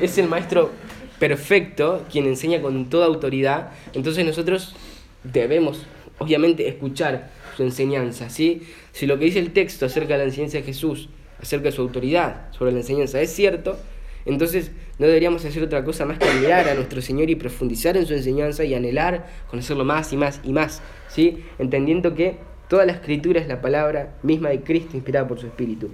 [0.00, 0.70] es el maestro
[1.18, 4.74] perfecto, quien enseña con toda autoridad, entonces nosotros
[5.22, 5.86] debemos,
[6.18, 8.62] obviamente, escuchar su enseñanza, ¿sí?
[8.92, 11.08] Si lo que dice el texto acerca de la enseñanza de Jesús,
[11.40, 13.78] acerca de su autoridad sobre la enseñanza es cierto,
[14.24, 18.06] entonces no deberíamos hacer otra cosa más que mirar a nuestro Señor y profundizar en
[18.06, 20.80] su enseñanza y anhelar conocerlo más y más y más,
[21.12, 21.44] ¿sí?
[21.58, 22.36] Entendiendo que
[22.68, 25.90] toda la escritura es la palabra misma de Cristo inspirada por su Espíritu.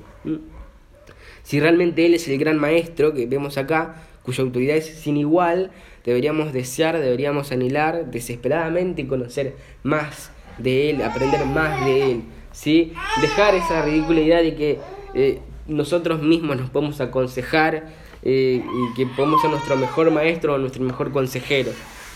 [1.42, 5.70] Si realmente Él es el gran maestro que vemos acá, cuya autoridad es sin igual,
[6.04, 12.92] deberíamos desear, deberíamos anhelar desesperadamente conocer más de Él, aprender más de Él, ¿sí?
[13.20, 14.78] Dejar esa ridícula idea de que
[15.14, 17.88] eh, nosotros mismos nos podemos aconsejar
[18.22, 21.70] eh, y que podemos ser nuestro mejor maestro o nuestro mejor consejero.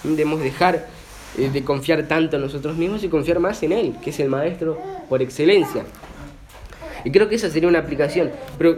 [0.05, 0.87] Debemos dejar
[1.37, 4.79] de confiar tanto en nosotros mismos y confiar más en Él, que es el maestro
[5.09, 5.85] por excelencia.
[7.05, 8.31] Y creo que esa sería una aplicación.
[8.59, 8.77] Pero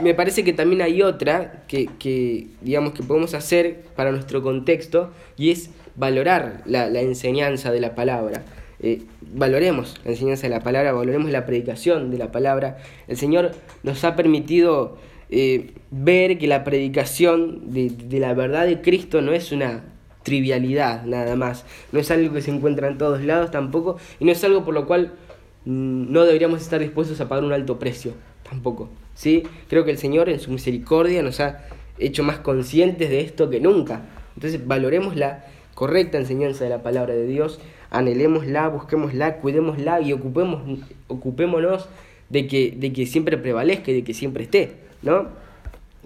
[0.00, 5.50] me parece que también hay otra que, digamos, que podemos hacer para nuestro contexto y
[5.50, 8.42] es valorar la, enseñanza de la palabra.
[8.80, 12.78] Eh, valoremos la enseñanza de la palabra, valoremos la predicación de la palabra.
[13.06, 14.96] El Señor nos ha permitido
[15.30, 19.84] eh, ver que la predicación de, de, la verdad de Cristo no es una
[20.22, 24.32] trivialidad nada más, no es algo que se encuentra en todos lados tampoco, y no
[24.32, 25.12] es algo por lo cual
[25.64, 28.12] mm, no deberíamos estar dispuestos a pagar un alto precio
[28.48, 28.88] tampoco.
[29.14, 29.44] ¿sí?
[29.68, 31.64] Creo que el Señor en su misericordia nos ha
[31.98, 34.02] hecho más conscientes de esto que nunca.
[34.34, 40.80] Entonces valoremos la correcta enseñanza de la palabra de Dios, anhelémosla, busquémosla, cuidémosla y ocupemos,
[41.08, 41.88] ocupémonos
[42.28, 45.28] de que, de que siempre prevalezca y de que siempre esté, ¿no?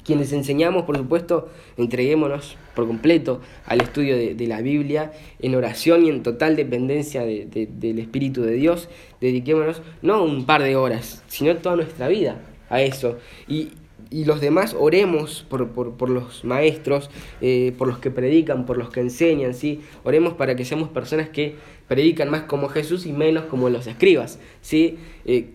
[0.06, 6.10] Quienes enseñamos, por supuesto, entreguémonos por completo al estudio de, la Biblia, en oración y
[6.10, 8.88] en total dependencia del Espíritu de Dios.
[9.20, 12.40] Dediquémonos no un par de horas, sino toda nuestra vida
[12.70, 13.16] a eso.
[13.48, 13.72] Y,
[14.12, 19.00] los demás oremos por, por, los maestros, eh, por los que predican, por los que
[19.00, 19.80] enseñan, ¿sí?
[20.04, 21.56] Oremos para que seamos personas que
[21.88, 24.96] predican más como Jesús y menos como los escribas, ¿sí?
[25.24, 25.48] Eh,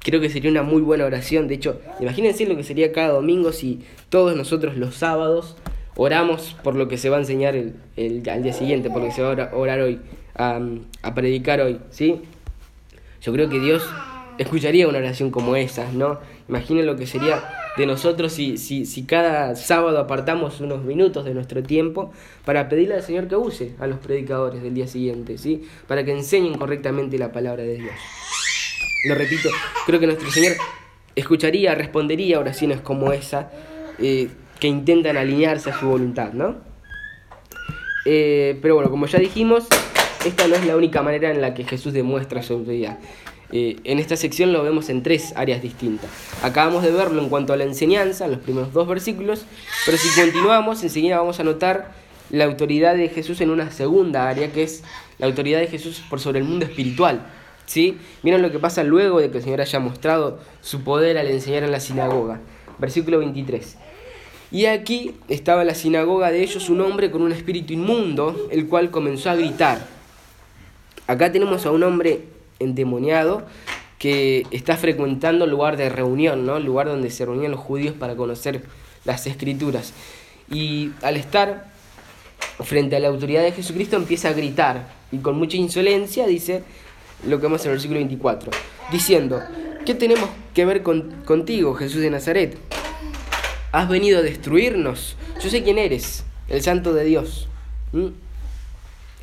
[0.00, 1.48] creo que sería una muy buena oración.
[1.48, 5.56] De hecho, imagínense lo que sería cada domingo si todos nosotros los sábados
[5.96, 9.08] oramos por lo que se va a enseñar el, el al día siguiente, por lo
[9.08, 10.00] que se va a orar hoy,
[10.34, 10.60] a,
[11.02, 12.22] a predicar hoy, ¿sí?
[13.22, 13.86] Yo creo que Dios
[14.38, 16.18] escucharía una oración como esa, ¿no?
[16.48, 17.44] Imaginen lo que sería
[17.76, 22.12] de nosotros si, si, si cada sábado apartamos unos minutos de nuestro tiempo
[22.44, 25.64] para pedirle al Señor que use a los predicadores del día siguiente, ¿sí?
[25.86, 27.94] Para que enseñen correctamente la palabra de Dios.
[29.04, 29.48] Lo repito,
[29.86, 30.52] creo que nuestro Señor
[31.16, 33.50] escucharía, respondería oraciones como esa
[33.98, 36.56] eh, que intentan alinearse a su voluntad, ¿no?
[38.04, 39.66] Eh, pero bueno, como ya dijimos,
[40.24, 42.98] esta no es la única manera en la que Jesús demuestra su autoridad.
[43.52, 46.08] Eh, en esta sección lo vemos en tres áreas distintas.
[46.42, 49.44] Acabamos de verlo en cuanto a la enseñanza, en los primeros dos versículos,
[49.86, 51.92] pero si continuamos, enseguida vamos a notar
[52.30, 54.84] la autoridad de Jesús en una segunda área, que es
[55.18, 57.26] la autoridad de Jesús por sobre el mundo espiritual.
[57.70, 57.98] ¿Sí?
[58.24, 61.62] Miren lo que pasa luego de que el Señor haya mostrado su poder al enseñar
[61.62, 62.40] en la sinagoga.
[62.80, 63.76] Versículo 23.
[64.50, 68.66] Y aquí estaba en la sinagoga de ellos un hombre con un espíritu inmundo, el
[68.66, 69.86] cual comenzó a gritar.
[71.06, 72.24] Acá tenemos a un hombre
[72.58, 73.44] endemoniado
[74.00, 76.56] que está frecuentando el lugar de reunión, ¿no?
[76.56, 78.62] el lugar donde se reunían los judíos para conocer
[79.04, 79.92] las escrituras.
[80.50, 81.70] Y al estar
[82.64, 86.64] frente a la autoridad de Jesucristo empieza a gritar y con mucha insolencia dice
[87.26, 88.50] lo que vemos en el versículo 24,
[88.90, 89.42] diciendo,
[89.84, 92.56] ¿qué tenemos que ver contigo, Jesús de Nazaret?
[93.72, 95.16] ¿Has venido a destruirnos?
[95.42, 97.48] Yo sé quién eres, el santo de Dios.
[97.92, 98.08] ¿Mm?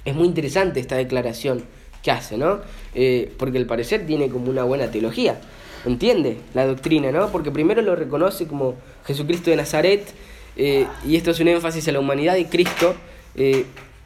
[0.05, 1.63] Es muy interesante esta declaración
[2.01, 2.61] que hace, ¿no?
[2.95, 5.39] Eh, porque al parecer tiene como una buena teología,
[5.85, 7.29] entiende la doctrina, ¿no?
[7.31, 8.75] Porque primero lo reconoce como
[9.05, 10.07] Jesucristo de Nazaret,
[10.55, 12.95] eh, y esto es un énfasis a la humanidad de Cristo,
[13.35, 13.65] eh,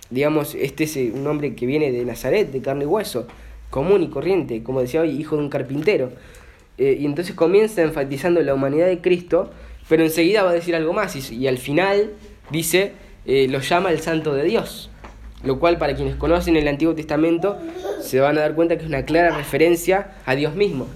[0.09, 3.27] digamos, este es un hombre que viene de Nazaret, de carne y hueso,
[3.71, 6.11] común y corriente, como decía hoy, hijo de un carpintero.
[6.77, 9.51] y entonces comienza enfatizando la humanidad de Cristo,
[9.89, 12.11] pero enseguida va a decir algo más, y, al final
[12.51, 12.93] dice,
[13.25, 14.91] lo llama el santo de Dios
[15.43, 17.57] lo cual para quienes conocen el Antiguo Testamento
[18.01, 20.87] se van a dar cuenta que es una clara referencia a Dios mismo.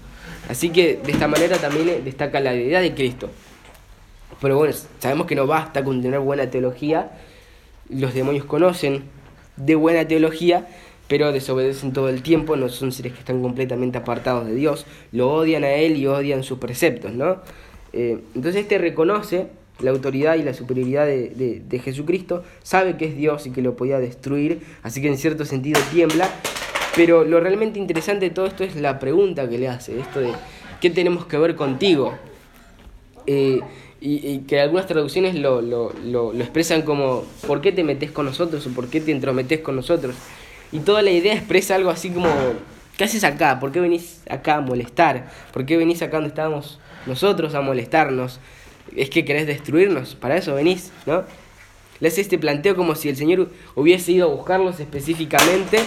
[0.49, 3.29] Así que de esta manera también destaca la deidad de Cristo.
[4.41, 7.11] Pero bueno, sabemos que no basta con tener buena teología.
[7.89, 9.05] Los demonios conocen
[9.57, 10.67] de buena teología,
[11.07, 15.31] pero desobedecen todo el tiempo, no son seres que están completamente apartados de Dios, lo
[15.31, 17.41] odian a Él y odian sus preceptos, ¿no?
[17.93, 19.47] Eh, entonces este reconoce
[19.79, 23.75] la autoridad y la superioridad de, de, Jesucristo, sabe que es Dios y que lo
[23.75, 26.29] podía destruir, así que en cierto sentido tiembla,
[26.95, 30.31] pero lo realmente interesante de todo esto es la pregunta que le hace, esto de
[30.79, 32.13] ¿qué tenemos que ver contigo?
[33.27, 33.59] Eh,
[33.99, 38.65] y, que algunas traducciones lo, lo, lo, expresan como ¿por qué te metes con nosotros?
[38.67, 40.15] o ¿por qué te entrometes con nosotros?
[40.71, 42.29] Y toda la idea expresa algo así como
[42.97, 43.59] ¿qué haces acá?
[43.59, 45.29] ¿Por qué venís acá a molestar?
[45.51, 48.39] ¿Por qué venís acá donde estábamos nosotros a molestarnos?
[48.95, 50.15] ¿Es que querés destruirnos?
[50.15, 51.23] Para eso venís, ¿no?
[51.99, 55.79] Le hace este planteo como si el Señor hubiese ido a buscarlos específicamente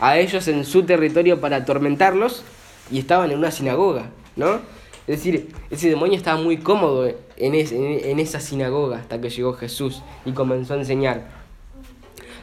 [0.00, 2.44] a ellos en su territorio para atormentarlos
[2.90, 4.60] y estaban en una sinagoga, ¿no?
[5.06, 10.02] Es decir, ese demonio estaba muy cómodo en, en, esa sinagoga hasta que llegó Jesús
[10.24, 11.45] y comenzó a enseñar.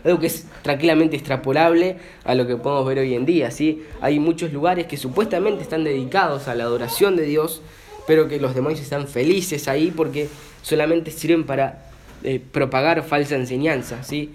[0.03, 3.51] Algo que es tranquilamente extrapolable a lo que podemos ver hoy en día.
[3.51, 3.83] ¿sí?
[4.01, 7.61] Hay muchos lugares que supuestamente están dedicados a la adoración de Dios,
[8.05, 10.27] pero que los demonios están felices ahí porque
[10.61, 11.85] solamente sirven para
[12.23, 14.03] eh, propagar falsa enseñanza.
[14.03, 14.33] ¿sí?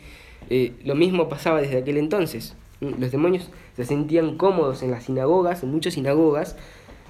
[0.51, 2.55] Eh, lo mismo pasaba desde aquel entonces.
[2.81, 6.57] Los demonios se sentían cómodos en las sinagogas, en muchas sinagogas,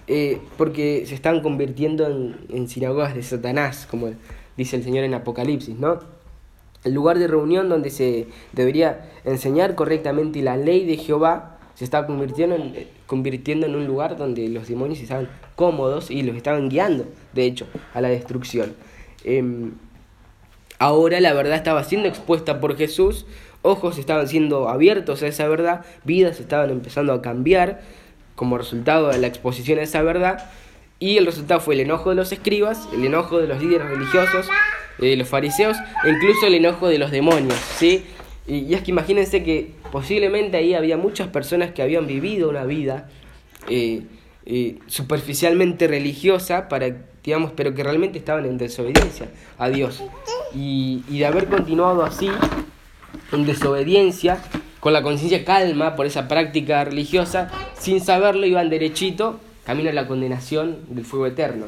[0.07, 2.07] eh, porque se están convirtiendo
[2.49, 4.11] en, sinagogas de Satanás, como
[4.57, 6.01] dice el Señor en Apocalipsis, ¿no?
[6.85, 12.07] El lugar de reunión donde se debería enseñar correctamente la ley de Jehová se está
[12.07, 17.05] convirtiendo en, convirtiendo en un lugar donde los demonios estaban cómodos y los estaban guiando,
[17.35, 18.75] de hecho, a la destrucción.
[19.25, 19.73] Em,
[20.79, 23.27] ahora la verdad estaba siendo expuesta por Jesús,
[23.63, 27.81] ojos estaban siendo abiertos a esa verdad, vidas estaban empezando a cambiar,
[28.39, 30.51] como resultado de la exposición a esa verdad.
[31.01, 34.49] Y el resultado fue el enojo de los escribas, el enojo de los líderes religiosos,
[34.99, 37.59] de los fariseos, e incluso el enojo de los demonios.
[37.77, 38.05] ¿sí?
[38.47, 43.09] Y, es que imagínense que posiblemente ahí había muchas personas que habían vivido una vida
[43.69, 44.03] eh,
[44.47, 49.29] eh, superficialmente religiosa, para, digamos, pero que realmente estaban en desobediencia
[49.59, 50.03] a Dios.
[50.55, 52.31] Y, y de haber continuado así,
[53.33, 54.39] en desobediencia,
[54.81, 60.07] con la conciencia calma por esa práctica religiosa, sin saberlo iban derechito, camino a la
[60.07, 61.67] condenación del fuego eterno.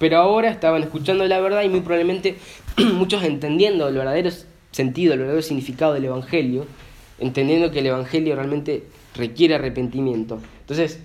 [0.00, 2.34] Pero ahora estaban escuchando la verdad y muy probablemente
[2.94, 4.28] muchos entendiendo el verdadero
[4.72, 6.66] sentido, el verdadero significado del Evangelio,
[7.20, 8.82] entendiendo que el Evangelio realmente
[9.14, 10.40] requiere arrepentimiento.
[10.62, 10.98] Entonces,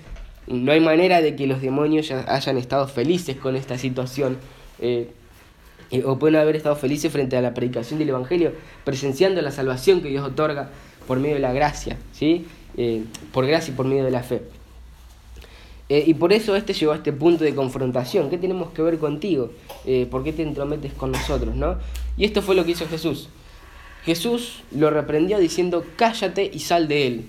[0.47, 4.39] no hay manera de que los demonios hayan estado felices con esta situación.
[4.80, 5.11] Eh,
[6.03, 8.53] o pueden haber estado felices frente a la predicación del Evangelio,
[8.84, 10.72] presenciando la salvación que Dios otorga
[11.07, 12.47] por medio de la gracia, ¿sí?
[12.76, 14.41] Eh, por gracia y por medio de la fe.
[15.89, 18.29] Eh, y por eso este llegó a este punto de confrontación.
[18.29, 19.51] ¿Qué tenemos que ver contigo?
[19.85, 21.55] Eh, ¿Por qué te entrometes con nosotros?
[21.55, 21.77] ¿no?
[22.17, 23.29] Y esto fue lo que hizo Jesús.
[24.03, 27.25] Jesús lo reprendió diciendo, cállate y sal de él.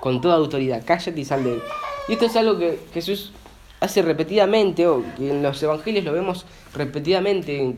[0.00, 1.62] Con toda autoridad, cállate y sal de él.
[2.08, 3.32] Y esto es algo que Jesús
[3.80, 7.74] hace repetidamente, o que en los evangelios lo vemos repetidamente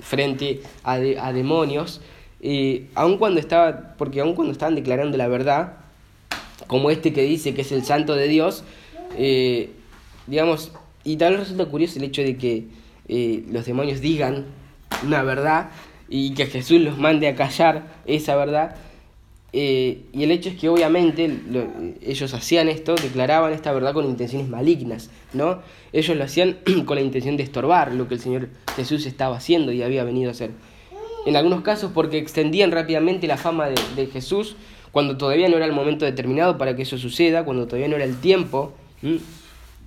[0.00, 2.00] frente a, a demonios,
[2.40, 5.74] y aun cuando estaba, porque aun cuando estaban declarando la verdad,
[6.68, 8.62] como este que dice que es el santo de Dios,
[9.16, 9.70] eh,
[10.26, 10.72] digamos,
[11.04, 12.64] y tal vez resulta curioso el hecho de que
[13.08, 14.46] eh, los demonios digan
[15.04, 15.70] una verdad
[16.08, 18.76] y que Jesús los mande a callar esa verdad.
[19.54, 21.30] Eh, y el hecho es que obviamente
[22.00, 25.60] ellos hacían esto, declaraban esta verdad con intenciones malignas, ¿no?
[25.92, 29.72] Ellos lo hacían con la intención de estorbar lo que el Señor Jesús estaba haciendo
[29.72, 30.52] y había venido a hacer
[31.24, 34.56] en algunos casos porque extendían rápidamente la fama de, Jesús
[34.90, 38.04] cuando todavía no era el momento determinado para que eso suceda, cuando todavía no era
[38.04, 38.72] el tiempo,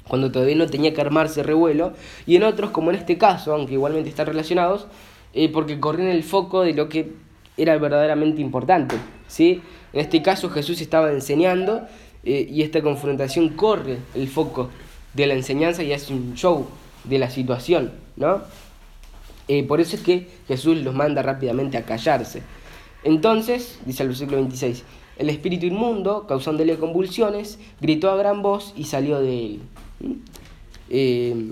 [0.07, 1.93] cuando todavía no tenía que armarse revuelo,
[2.25, 4.87] y en otros, como en este caso, aunque igualmente están relacionados,
[5.33, 7.11] eh, porque corrían el foco de lo que
[7.57, 8.95] era verdaderamente importante.
[9.27, 9.61] ¿sí?
[9.93, 11.87] En este caso Jesús estaba enseñando
[12.23, 14.69] eh, y esta confrontación corre el foco
[15.13, 16.67] de la enseñanza y hace un show
[17.03, 18.41] de la situación, ¿no?
[19.47, 22.41] Eh, por eso es que Jesús los manda rápidamente a callarse.
[23.03, 24.83] Entonces, dice el versículo 26,
[25.17, 29.59] el espíritu inmundo, causándole convulsiones, gritó a gran voz y salió de él.
[30.89, 31.51] Eh,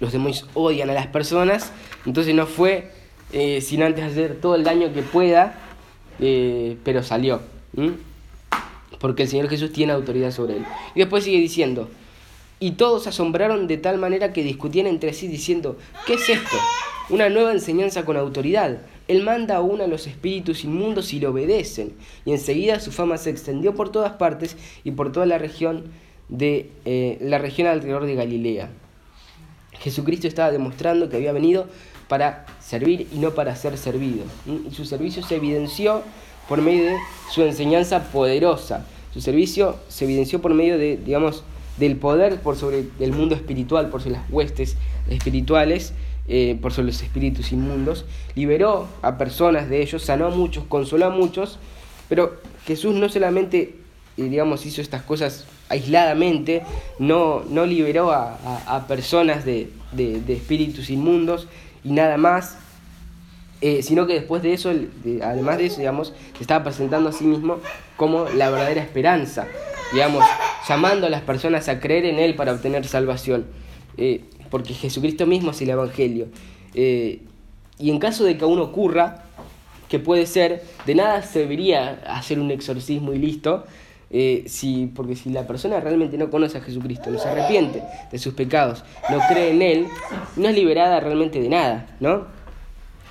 [0.00, 1.72] los demonios odian a las personas,
[2.04, 2.92] entonces no fue
[3.32, 5.58] eh, sin antes hacer todo el daño que pueda,
[6.18, 7.40] pero salió.
[8.98, 10.64] Porque el Señor Jesús tiene autoridad sobre él.
[10.94, 11.88] Y después sigue diciendo,
[12.58, 15.76] y todos asombraron de tal manera que discutían entre sí diciendo,
[16.06, 16.56] ¿qué es esto?
[17.10, 18.78] Una nueva enseñanza con autoridad.
[19.08, 21.92] Él manda aún a los espíritus inmundos y le obedecen.
[22.24, 25.84] Y enseguida su fama se extendió por todas partes y por toda la región
[26.28, 28.70] de eh, la región alrededor de Galilea.
[29.78, 31.68] Jesucristo estaba demostrando que había venido
[32.08, 34.24] para servir y no para ser servido.
[34.46, 36.02] Y su servicio se evidenció
[36.48, 36.96] por medio de
[37.30, 38.86] su enseñanza poderosa.
[39.12, 41.44] Su servicio se evidenció por medio de, digamos,
[41.78, 44.76] del poder por sobre el mundo espiritual, por sobre las huestes
[45.08, 45.92] espirituales,
[46.28, 48.04] eh, por sobre los espíritus inmundos.
[48.34, 51.58] Liberó a personas de ellos, sanó a muchos, consoló a muchos,
[52.08, 53.76] pero Jesús no solamente,
[54.16, 56.62] eh, digamos, hizo estas cosas aisladamente,
[56.98, 59.68] no, no liberó a, personas de,
[60.28, 61.46] espíritus inmundos
[61.84, 62.58] y nada más,
[63.60, 64.72] eh, sino que después de eso,
[65.22, 67.58] además de eso, digamos, se estaba presentando a sí mismo
[67.96, 69.46] como la verdadera esperanza,
[69.92, 70.24] digamos,
[70.68, 73.46] llamando a las personas a creer en Él para obtener salvación,
[74.50, 76.28] porque Jesucristo mismo es el Evangelio.
[76.74, 77.22] Eh,
[77.78, 79.24] y en caso de que aún ocurra,
[79.88, 83.64] que puede ser, de nada serviría hacer un exorcismo y listo,
[84.10, 88.18] eh, si, porque si la persona realmente no conoce a Jesucristo, no se arrepiente de
[88.18, 89.86] sus pecados, no cree en Él,
[90.36, 92.26] no es liberada realmente de nada, ¿no?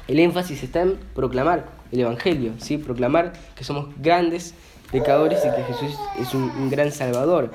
[0.08, 2.78] El énfasis está en proclamar el Evangelio, ¿sí?
[2.78, 4.54] Proclamar que somos grandes
[4.92, 7.52] pecadores y que Jesús es un, gran Salvador.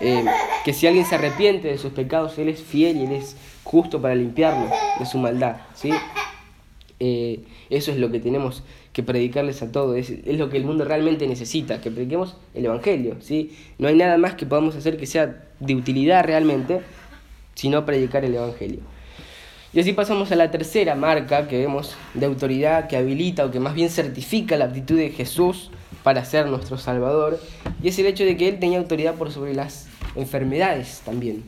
[0.00, 0.24] Eh,
[0.64, 4.00] que si alguien se arrepiente de sus pecados, Él es fiel y Él es justo
[4.00, 5.90] para limpiarlo de su maldad, ¿sí?
[6.98, 7.40] Eh,
[7.70, 10.84] eso es lo que tenemos que predicarles a todos, es, es, lo que el mundo
[10.84, 13.56] realmente necesita, que prediquemos el Evangelio, ¿sí?
[13.78, 16.80] No hay nada más que podamos hacer que sea de utilidad realmente,
[17.54, 18.80] sino predicar el Evangelio.
[19.72, 23.60] Y así pasamos a la tercera marca que vemos de autoridad que habilita o que
[23.60, 25.70] más bien certifica la actitud de Jesús
[26.02, 27.38] para ser nuestro Salvador,
[27.82, 31.44] y es el hecho de que Él tenía autoridad por sobre las enfermedades también.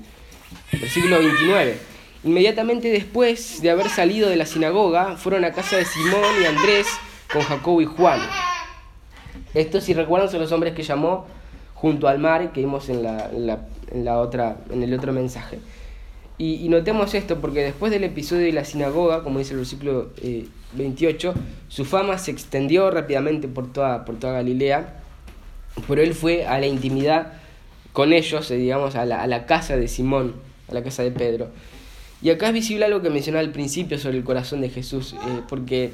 [0.71, 1.77] Versículo 29.
[2.25, 6.87] Inmediatamente después de haber salido de la sinagoga, fueron a casa de Simón y Andrés,
[7.33, 8.21] con Jacobo y Juan.
[9.55, 11.27] Estos, si recuerdan, son los hombres que llamó
[11.75, 15.59] junto al mar que vimos en, la, en, la, otra, en el otro mensaje.
[16.45, 20.11] Y, notemos esto porque después del episodio de la sinagoga, como dice el versículo
[20.73, 25.01] 28, eh, su fama se extendió rápidamente por toda, por toda Galilea,
[25.87, 27.35] pero él fue a la intimidad
[27.93, 30.35] con ellos, eh, digamos, a la, a la casa de Simón,
[30.69, 31.51] a la casa de Pedro.
[32.23, 35.43] Y acá es visible algo que mencionaba al principio sobre el corazón de Jesús, eh,
[35.49, 35.93] porque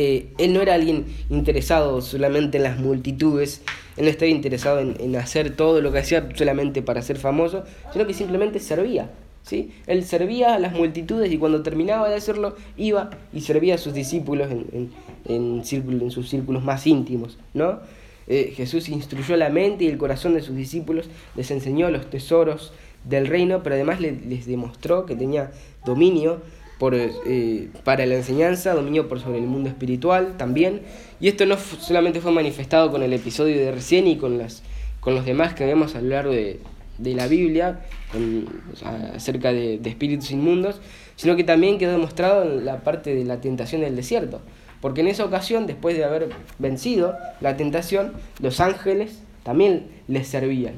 [0.00, 3.62] eh, él no era alguien interesado solamente en las multitudes,
[3.96, 8.06] él no estaba interesado en, hacer todo lo que hacía solamente para ser famoso, sino
[8.06, 9.10] que simplemente servía.
[9.42, 9.72] ¿sí?
[9.88, 13.92] Él servía a las multitudes y cuando terminaba de hacerlo iba y servía a sus
[13.92, 14.92] discípulos en,
[15.24, 17.36] en, en sus círculos más íntimos.
[17.52, 17.80] ¿no?
[18.28, 22.72] Eh, Jesús instruyó la mente y el corazón de sus discípulos, les enseñó los tesoros
[23.02, 25.50] del reino, pero además les demostró que tenía
[25.84, 26.40] dominio
[26.78, 30.82] por, eh, para la enseñanza, dominio por sobre el mundo espiritual también.
[31.20, 34.62] Y esto no solamente fue manifestado con el episodio de recién y con, las,
[35.00, 36.60] con los demás que vemos a lo largo de,
[36.98, 37.80] de la Biblia,
[39.14, 40.80] acerca de, de, espíritus inmundos,
[41.16, 44.40] sino que también quedó demostrado en la parte de la tentación del desierto.
[44.80, 50.74] Porque en esa ocasión, después de haber vencido la tentación, los ángeles también les servían.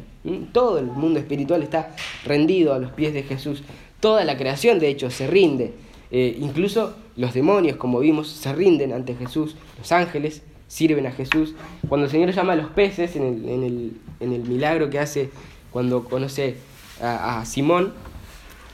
[0.53, 1.95] Todo el mundo espiritual está
[2.25, 3.63] rendido a los pies de Jesús.
[4.01, 5.73] Toda la creación, de hecho, se rinde.
[6.11, 11.55] Eh, incluso los demonios, como vimos, se rinden ante Jesús, los ángeles sirven a Jesús.
[11.89, 14.99] Cuando el Señor llama a los peces en el, en el, en el milagro que
[14.99, 15.31] hace
[15.73, 16.57] cuando conoce
[17.03, 17.93] a, Simón,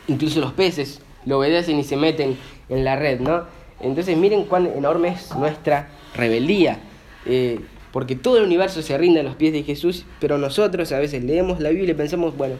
[0.08, 2.36] incluso los peces lo obedecen y se meten
[2.68, 3.44] en la red, ¿no?
[3.80, 6.80] Entonces miren cuán enorme es nuestra rebeldía,
[7.24, 7.60] eh,
[7.92, 11.24] porque todo el universo se rinde a los pies de Jesús, pero nosotros a veces
[11.24, 12.56] leemos la Biblia y pensamos, bueno,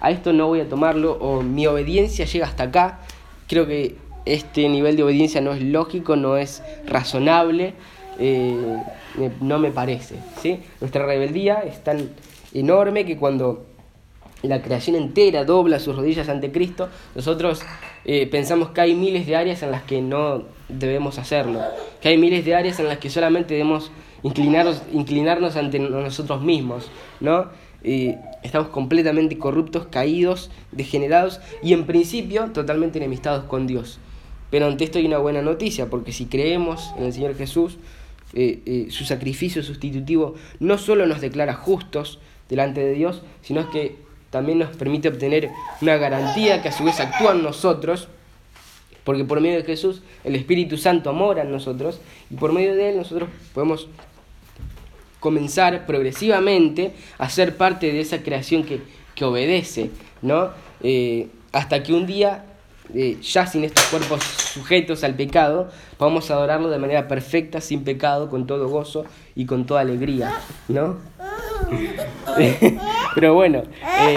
[0.00, 3.00] a esto no voy a tomarlo, o mi obediencia llega hasta acá,
[3.46, 3.96] creo que
[4.26, 7.74] este nivel de obediencia no es lógico, no es razonable,
[8.18, 8.82] eh,
[9.40, 10.16] no me parece.
[10.40, 10.60] ¿sí?
[10.80, 12.10] Nuestra rebeldía es tan
[12.52, 13.66] enorme que cuando
[14.42, 17.62] la creación entera dobla sus rodillas ante Cristo, nosotros
[18.04, 21.60] eh, pensamos que hay miles de áreas en las que no debemos hacerlo,
[22.00, 23.90] que hay miles de áreas en las que solamente debemos
[24.22, 27.48] inclinarnos, inclinarnos ante nosotros mismos, ¿no?
[28.42, 33.98] estamos completamente corruptos, caídos, degenerados y en principio totalmente enemistados con Dios.
[34.50, 37.76] Pero ante esto hay una buena noticia, porque si creemos en el Señor Jesús,
[38.34, 42.18] eh, eh, su sacrificio sustitutivo no solo nos declara justos
[42.48, 43.96] delante de Dios, sino que
[44.30, 48.08] también nos permite obtener una garantía que a su vez actúa en nosotros,
[49.04, 52.90] porque por medio de Jesús el Espíritu Santo mora en nosotros y por medio de
[52.90, 53.88] él nosotros podemos
[55.20, 58.80] comenzar progresivamente a ser parte de esa creación que,
[59.14, 59.90] que obedece,
[60.22, 60.50] ¿no?
[60.82, 62.44] Eh, hasta que un día
[62.92, 68.28] eh, ya sin estos cuerpos sujetos al pecado, podamos adorarlo de manera perfecta, sin pecado,
[68.28, 69.04] con todo gozo
[69.34, 70.32] y con toda alegría,
[70.68, 70.98] ¿no?
[73.14, 74.16] Pero bueno, eh,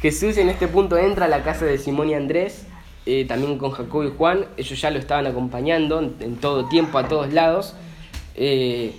[0.00, 2.66] Jesús en este punto entra a la casa de Simón y Andrés,
[3.06, 4.46] eh, también con Jacobo y Juan.
[4.56, 7.74] Ellos ya lo estaban acompañando en, todo tiempo, a todos lados.
[8.34, 8.94] Eh,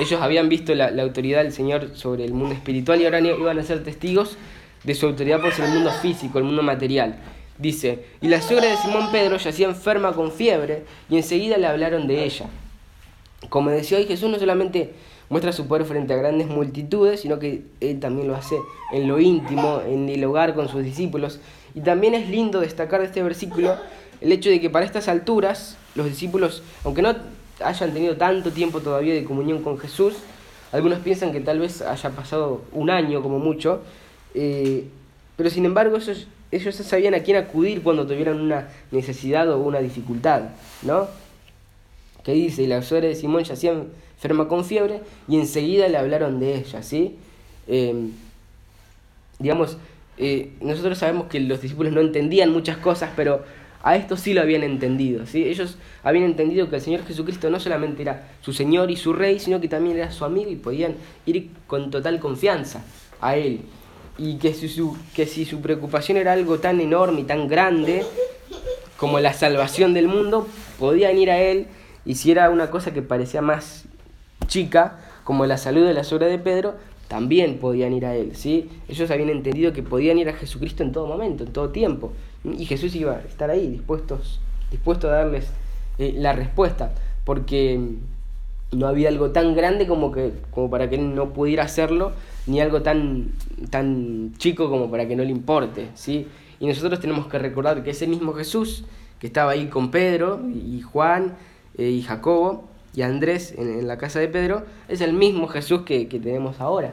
[0.00, 3.62] ellos habían visto la, autoridad del Señor sobre el mundo espiritual y ahora iban a
[3.62, 4.36] ser testigos
[4.84, 7.16] de su autoridad por el mundo físico, el mundo material.
[7.58, 12.06] Dice, y la suegra de Simón Pedro yacía enferma con fiebre y enseguida le hablaron
[12.06, 12.46] de ella.
[13.48, 14.92] Como decía hoy, Jesús no solamente
[15.28, 18.56] muestra su poder frente a grandes multitudes, sino que él también lo hace
[18.92, 21.40] en lo íntimo, en el hogar con sus discípulos.
[21.74, 23.76] Y también es lindo destacar de este versículo
[24.20, 27.14] el hecho de que para estas alturas los discípulos, aunque no
[27.60, 30.14] hayan tenido tanto tiempo todavía de comunión con Jesús,
[30.72, 33.82] algunos piensan que tal vez haya pasado un año como mucho,
[34.34, 34.86] eh,
[35.36, 39.80] pero sin embargo ellos, ellos sabían a quién acudir cuando tuvieran una necesidad o una
[39.80, 40.50] dificultad,
[40.82, 41.08] ¿no?
[42.24, 43.74] Que dice, y la suegra de Simón yacía
[44.16, 47.16] enferma con fiebre y enseguida le hablaron de ella, ¿sí?
[47.66, 48.10] Eh,
[49.38, 49.76] digamos,
[50.18, 53.44] eh, nosotros sabemos que los discípulos no entendían muchas cosas, pero
[53.82, 55.26] a esto sí lo habían entendido.
[55.26, 55.44] ¿sí?
[55.44, 59.40] Ellos habían entendido que el Señor Jesucristo no solamente era su Señor y su Rey,
[59.40, 60.94] sino que también era su amigo y podían
[61.26, 62.84] ir con total confianza
[63.20, 63.60] a Él.
[64.18, 68.04] Y que si su, que si su preocupación era algo tan enorme y tan grande
[68.96, 70.46] como la salvación del mundo,
[70.78, 71.66] podían ir a Él.
[72.04, 73.84] Y si era una cosa que parecía más
[74.46, 76.74] chica, como la salud de la sobra de Pedro,
[77.08, 78.36] también podían ir a Él.
[78.36, 78.70] ¿sí?
[78.88, 82.12] Ellos habían entendido que podían ir a Jesucristo en todo momento, en todo tiempo.
[82.44, 84.40] Y Jesús iba a estar ahí, dispuestos,
[84.70, 85.46] dispuesto a darles
[85.98, 86.92] eh, la respuesta,
[87.24, 87.80] porque
[88.72, 92.12] no había algo tan grande como, que, como para que él no pudiera hacerlo,
[92.46, 93.32] ni algo tan,
[93.70, 95.88] tan chico como para que no le importe.
[95.94, 96.26] ¿sí?
[96.58, 98.84] Y nosotros tenemos que recordar que ese mismo Jesús,
[99.20, 101.34] que estaba ahí con Pedro y Juan
[101.78, 102.64] eh, y Jacobo
[102.94, 106.92] y Andrés en, la casa de Pedro, es el mismo Jesús que, tenemos ahora.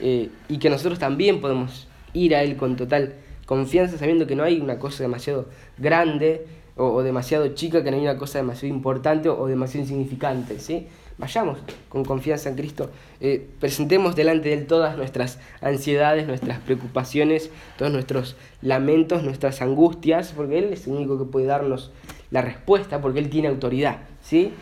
[0.00, 3.14] Eh, y que nosotros también podemos ir a Él con total
[3.46, 5.46] confianza sabiendo que no hay una cosa demasiado
[5.78, 10.88] grande o, demasiado chica, que no hay una cosa demasiado importante o, demasiado insignificante, ¿sí?
[11.16, 11.56] Vayamos
[11.88, 12.90] con confianza en Cristo,
[13.22, 20.34] eh, presentemos delante de Él todas nuestras ansiedades, nuestras preocupaciones, todos nuestros lamentos, nuestras angustias,
[20.36, 21.90] porque Él es el único que puede darnos
[22.30, 24.52] la respuesta, porque Él tiene autoridad, ¿sí?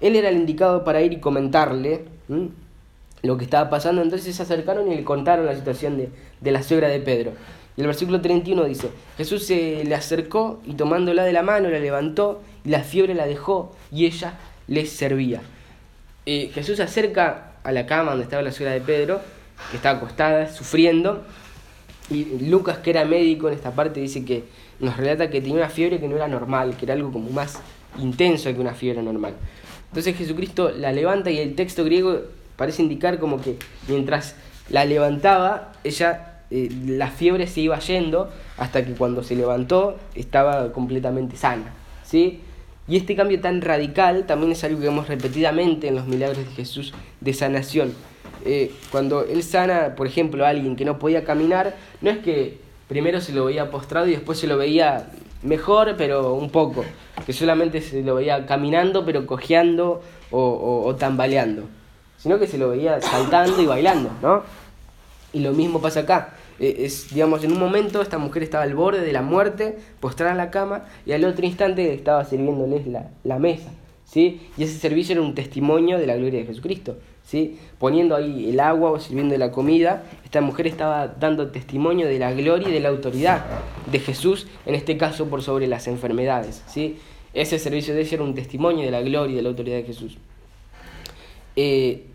[0.00, 2.04] Él era el indicado para ir y comentarle
[3.22, 6.08] lo que estaba pasando, entonces se acercaron y le contaron la situación de,
[6.40, 7.32] de la suegra de Pedro.
[7.78, 11.78] Y el versículo 31 dice, Jesús se le acercó y tomándola de la mano la
[11.78, 14.34] levantó y la fiebre la dejó y ella
[14.66, 15.42] les servía.
[16.26, 19.20] Eh, Jesús se acerca a la cama donde estaba la suegra de Pedro,
[19.70, 21.22] que estaba acostada, sufriendo,
[22.10, 24.42] y Lucas, que era médico en esta parte, dice que
[24.80, 27.60] nos relata que tenía una fiebre que no era normal, que era algo como más
[27.96, 29.34] intenso que una fiebre normal.
[29.90, 32.22] Entonces Jesucristo la levanta y el texto griego
[32.56, 33.56] parece indicar como que
[33.86, 34.34] mientras
[34.68, 40.72] la levantaba, ella eh, la fiebre se iba yendo hasta que cuando se levantó estaba
[40.72, 41.74] completamente sana.
[42.04, 42.40] ¿sí?
[42.88, 46.46] Y este cambio tan radical también es algo que vemos repetidamente en los milagros de
[46.46, 47.92] Jesús de sanación.
[48.44, 52.58] Eh, cuando Él sana, por ejemplo, a alguien que no podía caminar, no es que
[52.88, 55.10] primero se lo veía postrado y después se lo veía
[55.42, 56.84] mejor, pero un poco,
[57.26, 61.64] que solamente se lo veía caminando, pero cojeando o, o tambaleando,
[62.16, 64.42] sino que se lo veía saltando y bailando, ¿no?
[65.38, 66.34] Y lo mismo pasa acá.
[66.58, 70.32] Eh, es, digamos, en un momento esta mujer estaba al borde de la muerte, postrada
[70.32, 73.70] en la cama, y al otro instante estaba sirviéndoles la, la mesa.
[74.04, 74.40] ¿sí?
[74.56, 76.96] Y ese servicio era un testimonio de la gloria de Jesucristo.
[77.22, 77.56] ¿sí?
[77.78, 82.32] Poniendo ahí el agua o sirviendo la comida, esta mujer estaba dando testimonio de la
[82.32, 83.44] gloria y de la autoridad
[83.92, 86.64] de Jesús, en este caso por sobre las enfermedades.
[86.66, 86.98] ¿sí?
[87.32, 89.84] Ese servicio de ella era un testimonio de la gloria y de la autoridad de
[89.84, 90.18] Jesús.
[91.54, 92.06] Eh,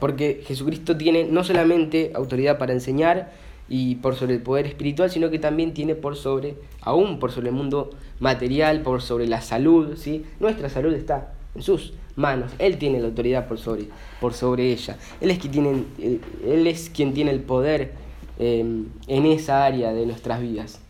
[0.00, 3.32] porque Jesucristo tiene no solamente autoridad para enseñar
[3.68, 7.50] y por sobre el poder espiritual, sino que también tiene por sobre, aún por sobre
[7.50, 10.24] el mundo material, por sobre la salud, ¿sí?
[10.40, 13.84] Nuestra salud está en sus manos, Él tiene la autoridad por sobre,
[14.20, 15.84] por sobre ella, Él es, quien tiene,
[16.44, 17.92] él, es quien tiene el poder
[18.38, 20.80] em, en esa área de nuestras vidas.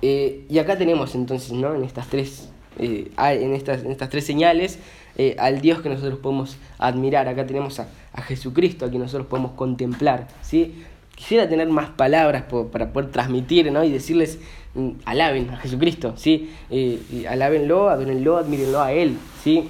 [0.00, 1.74] Eh, y acá tenemos entonces, ¿no?
[1.74, 4.78] En estas tres, eh, en estas, en estas tres señales,
[5.16, 7.28] eh, al Dios que nosotros podemos admirar.
[7.28, 7.88] Acá tenemos a,
[8.22, 10.28] Jesucristo, a quien nosotros podemos contemplar.
[10.42, 10.82] ¿sí?
[11.14, 13.84] Quisiera tener más palabras para poder transmitir ¿no?
[13.84, 14.38] y decirles,
[14.74, 16.50] mm, alaben a Jesucristo, ¿sí?
[16.70, 19.16] Eh, alábenlo, adórenlo, admírenlo a Él.
[19.42, 19.68] ¿sí?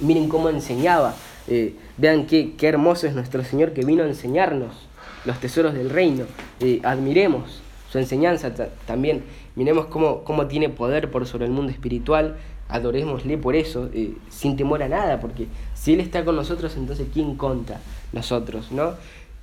[0.00, 1.14] Miren cómo enseñaba.
[1.48, 4.74] Eh, vean qué, qué, hermoso es nuestro Señor que vino a enseñarnos
[5.24, 6.24] los tesoros del reino.
[6.82, 8.52] admiremos su enseñanza
[8.86, 9.22] también.
[9.54, 12.36] Miremos cómo, cómo tiene poder por sobre el mundo espiritual
[12.68, 17.06] adorémosle por eso, eh, sin temor a nada, porque si Él está con nosotros, entonces
[17.12, 17.80] ¿quién contra
[18.12, 18.72] nosotros?
[18.72, 18.94] ¿no?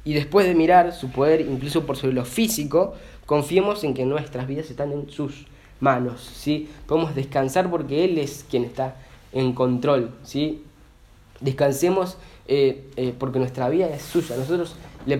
[0.05, 2.95] Y después de mirar su poder, incluso por sobre lo físico,
[3.25, 5.45] confiemos en que nuestras vidas están en sus
[5.79, 6.69] manos, ¿sí?
[6.87, 8.95] Podemos descansar porque Él es quien está
[9.31, 10.63] en control, ¿sí?
[11.39, 12.17] Descansemos
[12.47, 15.17] eh, eh, porque nuestra vida es suya, nosotros le,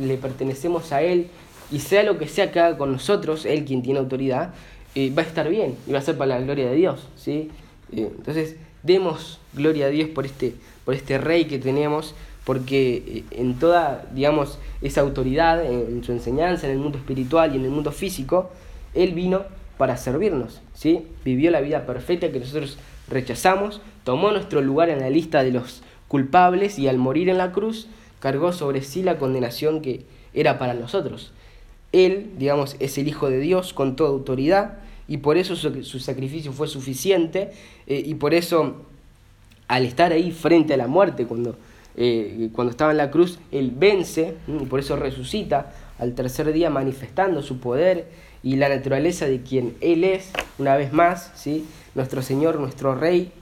[0.00, 1.28] le pertenecemos a Él
[1.72, 4.54] y sea lo que sea que haga con nosotros, Él quien tiene autoridad,
[4.94, 7.50] eh, va a estar bien y va a ser para la gloria de Dios, ¿sí?
[7.92, 12.14] entonces, demos gloria a Dios por este, por este Rey que tenemos,
[12.44, 17.64] porque en toda, digamos, esa autoridad, en su enseñanza, en el mundo espiritual y en
[17.64, 18.50] el mundo físico,
[18.94, 19.44] Él vino
[19.78, 21.06] para servirnos, ¿sí?
[21.24, 22.78] Vivió la vida perfecta que nosotros
[23.08, 27.52] rechazamos, tomó nuestro lugar en la lista de los culpables y al morir en la
[27.52, 27.88] cruz
[28.20, 31.32] cargó sobre sí la condenación que era para nosotros.
[31.92, 34.78] Él, digamos, es el Hijo de Dios con toda autoridad
[35.08, 37.50] y por eso su, sacrificio fue suficiente
[37.86, 38.86] eh, y por eso
[39.68, 41.56] al estar ahí frente a la muerte, cuando,
[41.96, 46.68] eh, cuando estaba en la cruz, Él vence y por eso resucita al tercer día
[46.68, 48.08] manifestando su poder
[48.42, 51.64] y la naturaleza de quien Él es, una vez más, ¿sí?
[51.94, 53.32] nuestro Señor, nuestro Rey,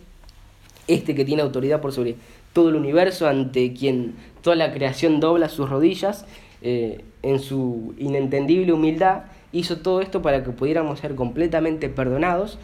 [0.88, 2.16] este que tiene autoridad por sobre
[2.53, 6.26] todo el universo, ante quien toda la creación dobla sus rodillas,
[6.62, 12.59] eh, en su inentendible humildad, hizo todo esto para que pudiéramos ser completamente perdonados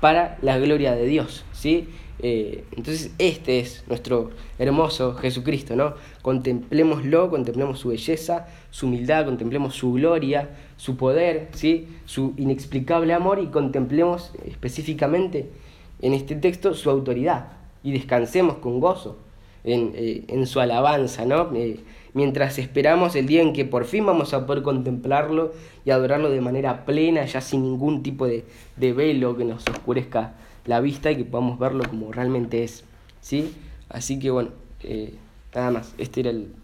[0.00, 1.44] para la gloria de Dios.
[1.52, 1.88] ¿sí?
[2.18, 5.94] Eh, entonces este es nuestro hermoso Jesucristo, ¿no?
[6.22, 10.48] Contemplémoslo, contemplemos su belleza, su humildad, contemplemos su gloria,
[10.78, 11.88] su poder, ¿sí?
[12.06, 15.50] Su inexplicable amor y contemplemos específicamente
[16.00, 17.48] en este texto su autoridad
[17.82, 19.18] y descansemos con gozo
[19.64, 21.54] en, eh, su alabanza, ¿no?
[21.54, 21.80] Eh,
[22.16, 25.52] mientras esperamos el día en que por fin vamos a poder contemplarlo
[25.84, 28.46] y adorarlo de manera plena, ya sin ningún tipo de,
[28.76, 30.32] de velo que nos oscurezca
[30.64, 32.84] la vista y que podamos verlo como realmente es.
[33.20, 33.54] ¿sí?
[33.90, 34.48] Así que bueno,
[34.82, 35.12] eh,
[35.54, 36.54] nada más, este era el,